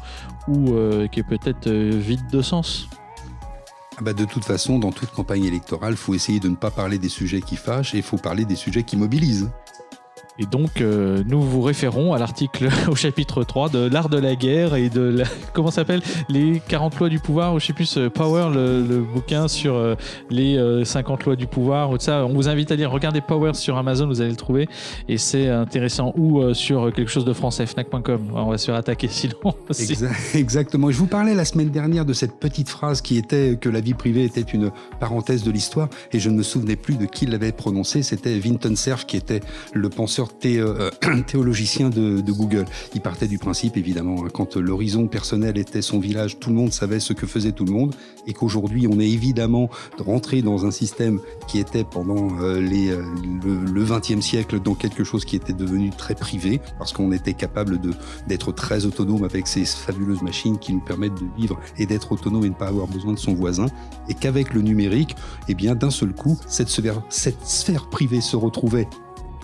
ou 0.48 0.74
euh, 0.74 1.06
qui 1.06 1.20
est 1.20 1.28
peut-être 1.28 1.70
vide 1.70 2.26
de 2.30 2.42
sens. 2.42 2.88
Ah 4.00 4.02
bah 4.02 4.12
de 4.14 4.24
toute 4.24 4.46
façon, 4.46 4.78
dans 4.78 4.92
toute 4.92 5.10
campagne 5.10 5.44
électorale, 5.44 5.92
il 5.92 5.96
faut 5.98 6.14
essayer 6.14 6.40
de 6.40 6.48
ne 6.48 6.56
pas 6.56 6.70
parler 6.70 6.96
des 6.96 7.10
sujets 7.10 7.42
qui 7.42 7.56
fâchent 7.56 7.94
et 7.94 7.98
il 7.98 8.02
faut 8.02 8.16
parler 8.16 8.46
des 8.46 8.56
sujets 8.56 8.82
qui 8.82 8.96
mobilisent. 8.96 9.50
Et 10.40 10.46
donc, 10.46 10.80
euh, 10.80 11.22
nous 11.26 11.42
vous 11.42 11.60
référons 11.60 12.14
à 12.14 12.18
l'article 12.18 12.70
au 12.88 12.94
chapitre 12.94 13.44
3 13.44 13.68
de 13.68 13.90
l'art 13.90 14.08
de 14.08 14.18
la 14.18 14.34
guerre 14.34 14.74
et 14.74 14.88
de 14.88 15.02
la, 15.02 15.24
comment 15.52 15.70
s'appelle? 15.70 16.00
Les 16.30 16.62
40 16.66 16.98
lois 16.98 17.08
du 17.10 17.18
pouvoir, 17.18 17.52
ou 17.52 17.60
je 17.60 17.66
sais 17.66 17.72
plus, 17.74 17.98
euh, 17.98 18.08
Power, 18.08 18.48
le, 18.54 19.00
bouquin 19.00 19.48
sur 19.48 19.74
euh, 19.74 19.96
les 20.30 20.58
50 20.82 21.26
lois 21.26 21.36
du 21.36 21.46
pouvoir, 21.46 21.90
ou 21.90 21.98
ça. 21.98 22.24
On 22.24 22.32
vous 22.32 22.48
invite 22.48 22.72
à 22.72 22.76
lire, 22.76 22.90
regardez 22.90 23.20
Power 23.20 23.52
sur 23.52 23.76
Amazon, 23.76 24.06
vous 24.06 24.22
allez 24.22 24.30
le 24.30 24.36
trouver, 24.36 24.66
et 25.08 25.18
c'est 25.18 25.48
intéressant. 25.48 26.14
Ou 26.16 26.54
sur 26.54 26.90
quelque 26.92 27.10
chose 27.10 27.26
de 27.26 27.32
français, 27.34 27.66
fnac.com. 27.66 28.32
On 28.34 28.50
va 28.50 28.56
se 28.56 28.66
faire 28.66 28.76
attaquer 28.76 29.08
sinon. 29.08 29.34
Exactement. 30.34 30.90
Je 30.90 30.96
vous 30.96 31.06
parlais 31.06 31.34
la 31.34 31.44
semaine 31.44 31.70
dernière 31.70 32.06
de 32.06 32.14
cette 32.14 32.38
petite 32.40 32.68
phrase 32.70 33.02
qui 33.02 33.18
était 33.18 33.58
que 33.60 33.68
la 33.68 33.80
vie 33.80 33.94
privée 33.94 34.24
était 34.24 34.40
une 34.40 34.70
parenthèse 35.00 35.42
de 35.42 35.50
l'histoire, 35.50 35.88
et 36.12 36.18
je 36.18 36.30
ne 36.30 36.36
me 36.36 36.42
souvenais 36.42 36.76
plus 36.76 36.96
de 36.96 37.04
qui 37.04 37.26
l'avait 37.26 37.52
prononcée. 37.52 38.02
C'était 38.02 38.38
Vinton 38.38 38.74
Cerf, 38.74 39.04
qui 39.04 39.18
était 39.18 39.40
le 39.74 39.88
penseur 39.90 40.29
euh, 40.44 40.90
théologicien 41.26 41.90
de, 41.90 42.20
Google. 42.30 42.64
Il 42.94 43.00
partait 43.00 43.26
du 43.26 43.38
principe, 43.38 43.76
évidemment, 43.76 44.24
hein, 44.24 44.28
quand 44.32 44.56
l'horizon 44.56 45.06
personnel 45.06 45.58
était 45.58 45.82
son 45.82 45.98
village, 45.98 46.38
tout 46.38 46.50
le 46.50 46.56
monde 46.56 46.72
savait 46.72 47.00
ce 47.00 47.12
que 47.12 47.26
faisait 47.26 47.52
tout 47.52 47.64
le 47.64 47.72
monde, 47.72 47.94
et 48.26 48.32
qu'aujourd'hui, 48.32 48.86
on 48.86 49.00
est 49.00 49.08
évidemment 49.08 49.68
rentré 49.98 50.42
dans 50.42 50.64
un 50.66 50.70
système 50.70 51.20
qui 51.48 51.58
était 51.58 51.84
pendant 51.84 52.40
euh, 52.40 52.60
euh, 52.60 53.02
le 53.74 53.84
XXe 53.84 54.20
siècle 54.24 54.60
dans 54.60 54.74
quelque 54.74 55.04
chose 55.04 55.24
qui 55.24 55.36
était 55.36 55.52
devenu 55.52 55.90
très 55.90 56.14
privé, 56.14 56.60
parce 56.78 56.92
qu'on 56.92 57.12
était 57.12 57.34
capable 57.34 57.80
d'être 58.28 58.52
très 58.52 58.86
autonome 58.86 59.24
avec 59.24 59.46
ces 59.46 59.64
fabuleuses 59.64 60.22
machines 60.22 60.58
qui 60.58 60.72
nous 60.72 60.80
permettent 60.80 61.14
de 61.14 61.26
vivre 61.36 61.58
et 61.78 61.86
d'être 61.86 62.12
autonome 62.12 62.44
et 62.44 62.48
ne 62.48 62.54
pas 62.54 62.68
avoir 62.68 62.86
besoin 62.86 63.12
de 63.12 63.18
son 63.18 63.34
voisin, 63.34 63.66
et 64.08 64.14
qu'avec 64.14 64.54
le 64.54 64.62
numérique, 64.62 65.16
eh 65.48 65.54
bien, 65.54 65.74
d'un 65.74 65.90
seul 65.90 66.12
coup, 66.12 66.38
cette 66.46 66.68
sphère 66.68 67.90
privée 67.90 68.20
se 68.20 68.36
retrouvait 68.36 68.88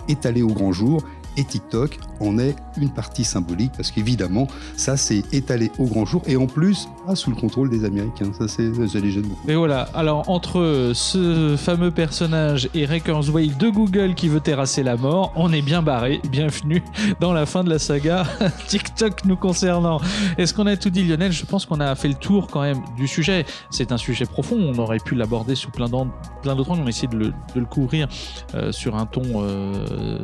étalée 0.07 0.41
au 0.41 0.47
grand 0.53 0.71
jour 0.71 1.01
et 1.37 1.43
TikTok 1.43 1.99
en 2.19 2.39
est 2.39 2.55
une 2.77 2.89
partie 2.89 3.23
symbolique 3.23 3.71
parce 3.77 3.91
qu'évidemment, 3.91 4.47
ça 4.75 4.97
c'est 4.97 5.23
étalé 5.33 5.71
au 5.77 5.85
grand 5.85 6.05
jour 6.05 6.23
et 6.27 6.35
en 6.35 6.47
plus, 6.47 6.89
pas 7.05 7.15
sous 7.15 7.29
le 7.29 7.35
contrôle 7.35 7.69
des 7.69 7.85
Américains. 7.85 8.31
Ça, 8.37 8.47
c'est, 8.47 8.63
les 8.63 9.11
gêne 9.11 9.23
beaucoup. 9.23 9.49
Et 9.49 9.55
voilà, 9.55 9.83
alors 9.93 10.29
entre 10.29 10.91
ce 10.93 11.55
fameux 11.57 11.91
personnage 11.91 12.69
et 12.73 12.87
Kurzweil 12.99 13.49
de 13.49 13.69
Google 13.69 14.15
qui 14.15 14.27
veut 14.27 14.39
terrasser 14.39 14.83
la 14.83 14.97
mort, 14.97 15.31
on 15.35 15.53
est 15.53 15.61
bien 15.61 15.81
barré. 15.81 16.19
Bienvenue 16.31 16.83
dans 17.19 17.33
la 17.33 17.45
fin 17.45 17.63
de 17.63 17.69
la 17.69 17.79
saga 17.79 18.25
TikTok 18.67 19.25
nous 19.25 19.35
concernant. 19.35 19.99
Est-ce 20.37 20.53
qu'on 20.53 20.65
a 20.65 20.75
tout 20.75 20.89
dit, 20.89 21.03
Lionel? 21.03 21.31
Je 21.31 21.45
pense 21.45 21.65
qu'on 21.65 21.79
a 21.79 21.93
fait 21.95 22.07
le 22.07 22.15
tour 22.15 22.47
quand 22.47 22.61
même 22.61 22.79
du 22.97 23.07
sujet. 23.07 23.45
C'est 23.69 23.91
un 23.91 23.97
sujet 23.97 24.25
profond, 24.25 24.57
on 24.57 24.77
aurait 24.79 24.99
pu 24.99 25.15
l'aborder 25.15 25.55
sous 25.55 25.69
plein, 25.69 25.87
d'autres 25.87 26.71
angles. 26.71 26.81
On 26.81 26.85
a 26.85 26.89
essayé 26.89 27.07
de 27.07 27.31
le, 27.55 27.65
couvrir 27.65 28.07
euh, 28.55 28.71
sur 28.71 28.95
un 28.95 29.05
ton 29.05 29.23
euh, 29.35 30.19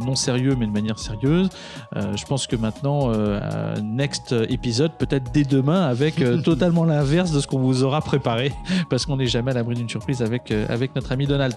non 0.00 0.14
sérieux 0.14 0.53
mais 0.56 0.66
de 0.66 0.72
manière 0.72 0.98
sérieuse. 0.98 1.48
Euh, 1.96 2.16
je 2.16 2.24
pense 2.24 2.46
que 2.46 2.56
maintenant, 2.56 3.12
euh, 3.12 3.74
next 3.82 4.34
épisode, 4.48 4.92
peut-être 4.98 5.32
dès 5.32 5.44
demain, 5.44 5.82
avec 5.82 6.20
euh, 6.20 6.38
totalement 6.42 6.84
l'inverse 6.84 7.30
de 7.30 7.40
ce 7.40 7.46
qu'on 7.46 7.60
vous 7.60 7.82
aura 7.84 8.00
préparé, 8.00 8.52
parce 8.90 9.06
qu'on 9.06 9.16
n'est 9.16 9.26
jamais 9.26 9.50
à 9.52 9.54
l'abri 9.54 9.74
d'une 9.74 9.88
surprise 9.88 10.22
avec, 10.22 10.50
avec 10.50 10.94
notre 10.94 11.12
ami 11.12 11.26
Donald. 11.26 11.54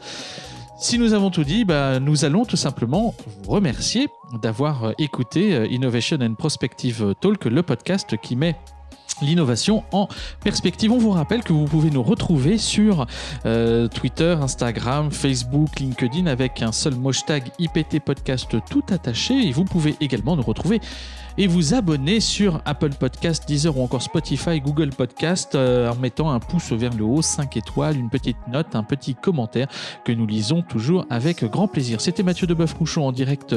Si 0.79 0.99
nous 0.99 1.13
avons 1.13 1.31
tout 1.31 1.43
dit, 1.43 1.65
bah, 1.65 1.99
nous 1.99 2.23
allons 2.23 2.45
tout 2.45 2.57
simplement 2.57 3.15
vous 3.43 3.51
remercier 3.51 4.07
d'avoir 4.43 4.93
écouté 4.99 5.67
Innovation 5.71 6.19
and 6.21 6.35
Prospective 6.35 7.15
Talk, 7.19 7.45
le 7.45 7.63
podcast 7.63 8.15
qui 8.21 8.35
met 8.35 8.55
l'innovation 9.21 9.83
en 9.91 10.07
perspective. 10.43 10.91
On 10.91 10.97
vous 10.97 11.11
rappelle 11.11 11.43
que 11.43 11.53
vous 11.53 11.65
pouvez 11.65 11.89
nous 11.89 12.03
retrouver 12.03 12.57
sur 12.57 13.07
euh, 13.45 13.87
Twitter, 13.87 14.35
Instagram, 14.39 15.11
Facebook, 15.11 15.79
LinkedIn 15.79 16.27
avec 16.27 16.61
un 16.61 16.71
seul 16.71 16.93
hashtag 17.05 17.51
IPT 17.59 17.99
Podcast 17.99 18.55
tout 18.69 18.83
attaché 18.91 19.47
et 19.47 19.51
vous 19.51 19.65
pouvez 19.65 19.95
également 20.01 20.35
nous 20.35 20.43
retrouver 20.43 20.81
et 21.37 21.47
vous 21.47 21.73
abonner 21.73 22.19
sur 22.19 22.61
Apple 22.65 22.91
Podcast, 22.99 23.43
Deezer 23.47 23.77
ou 23.77 23.83
encore 23.83 24.01
Spotify, 24.01 24.59
Google 24.59 24.89
Podcast 24.89 25.55
euh, 25.55 25.91
en 25.91 25.95
mettant 25.95 26.31
un 26.31 26.39
pouce 26.39 26.71
vers 26.71 26.93
le 26.93 27.03
haut, 27.03 27.21
5 27.21 27.57
étoiles, 27.57 27.97
une 27.97 28.09
petite 28.09 28.37
note, 28.51 28.75
un 28.75 28.83
petit 28.83 29.15
commentaire 29.15 29.67
que 30.05 30.11
nous 30.11 30.25
lisons 30.25 30.61
toujours 30.61 31.05
avec 31.09 31.43
grand 31.45 31.67
plaisir. 31.67 32.01
C'était 32.01 32.23
Mathieu 32.23 32.47
Deboeuf-Couchon 32.47 33.03
en 33.03 33.11
direct 33.11 33.55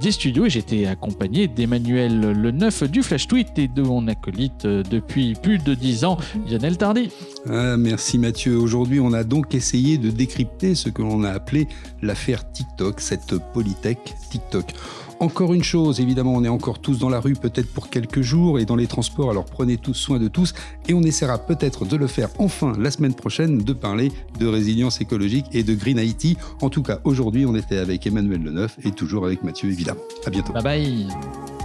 des 0.00 0.12
studios 0.12 0.46
et 0.46 0.50
j'étais 0.50 0.86
accompagné 0.86 1.48
d'Emmanuel 1.48 2.32
Le 2.32 2.50
Neuf 2.50 2.82
du 2.82 3.02
Flash 3.02 3.28
Tweet 3.28 3.58
et 3.58 3.68
de 3.68 3.82
mon 3.82 4.08
acolyte 4.08 4.66
depuis 4.66 5.34
plus 5.34 5.58
de 5.58 5.74
10 5.74 6.04
ans, 6.04 6.18
Lionel 6.48 6.76
Tardy. 6.76 7.10
Ah, 7.48 7.76
merci 7.76 8.18
Mathieu. 8.18 8.56
Aujourd'hui, 8.56 9.00
on 9.00 9.12
a 9.12 9.24
donc 9.24 9.54
essayé 9.54 9.98
de 9.98 10.10
décrypter 10.10 10.74
ce 10.74 10.88
que 10.88 11.02
l'on 11.02 11.24
a 11.24 11.30
appelé 11.30 11.68
l'affaire 12.02 12.50
TikTok, 12.50 13.00
cette 13.00 13.34
polytech 13.52 14.14
TikTok. 14.30 14.74
Encore 15.20 15.52
une 15.52 15.62
chose, 15.62 16.00
évidemment, 16.00 16.32
on 16.34 16.44
est 16.44 16.48
encore 16.48 16.78
tous 16.78 16.98
dans 16.98 17.10
la 17.10 17.20
rue, 17.20 17.34
peut-être 17.34 17.70
pour 17.70 17.90
quelques 17.90 18.22
jours, 18.22 18.58
et 18.58 18.64
dans 18.64 18.74
les 18.74 18.86
transports, 18.86 19.30
alors 19.30 19.44
prenez 19.44 19.76
tous 19.76 19.92
soin 19.92 20.18
de 20.18 20.28
tous, 20.28 20.54
et 20.88 20.94
on 20.94 21.02
essaiera 21.02 21.36
peut-être 21.36 21.84
de 21.84 21.96
le 21.96 22.06
faire 22.06 22.30
enfin 22.38 22.72
la 22.78 22.90
semaine 22.90 23.12
prochaine, 23.12 23.58
de 23.58 23.72
parler 23.74 24.12
de 24.38 24.46
résilience 24.46 25.02
écologique 25.02 25.44
et 25.52 25.62
de 25.62 25.74
Green 25.74 25.98
IT. 25.98 26.38
En 26.62 26.70
tout 26.70 26.82
cas, 26.82 27.00
aujourd'hui, 27.04 27.44
on 27.44 27.54
était 27.54 27.76
avec 27.76 28.06
Emmanuel 28.06 28.42
Leneuf 28.42 28.78
et 28.82 28.92
toujours 28.92 29.26
avec 29.26 29.44
Mathieu, 29.44 29.68
évidemment. 29.68 30.00
À 30.24 30.30
bientôt. 30.30 30.54
Bye 30.54 30.62
bye. 30.62 31.59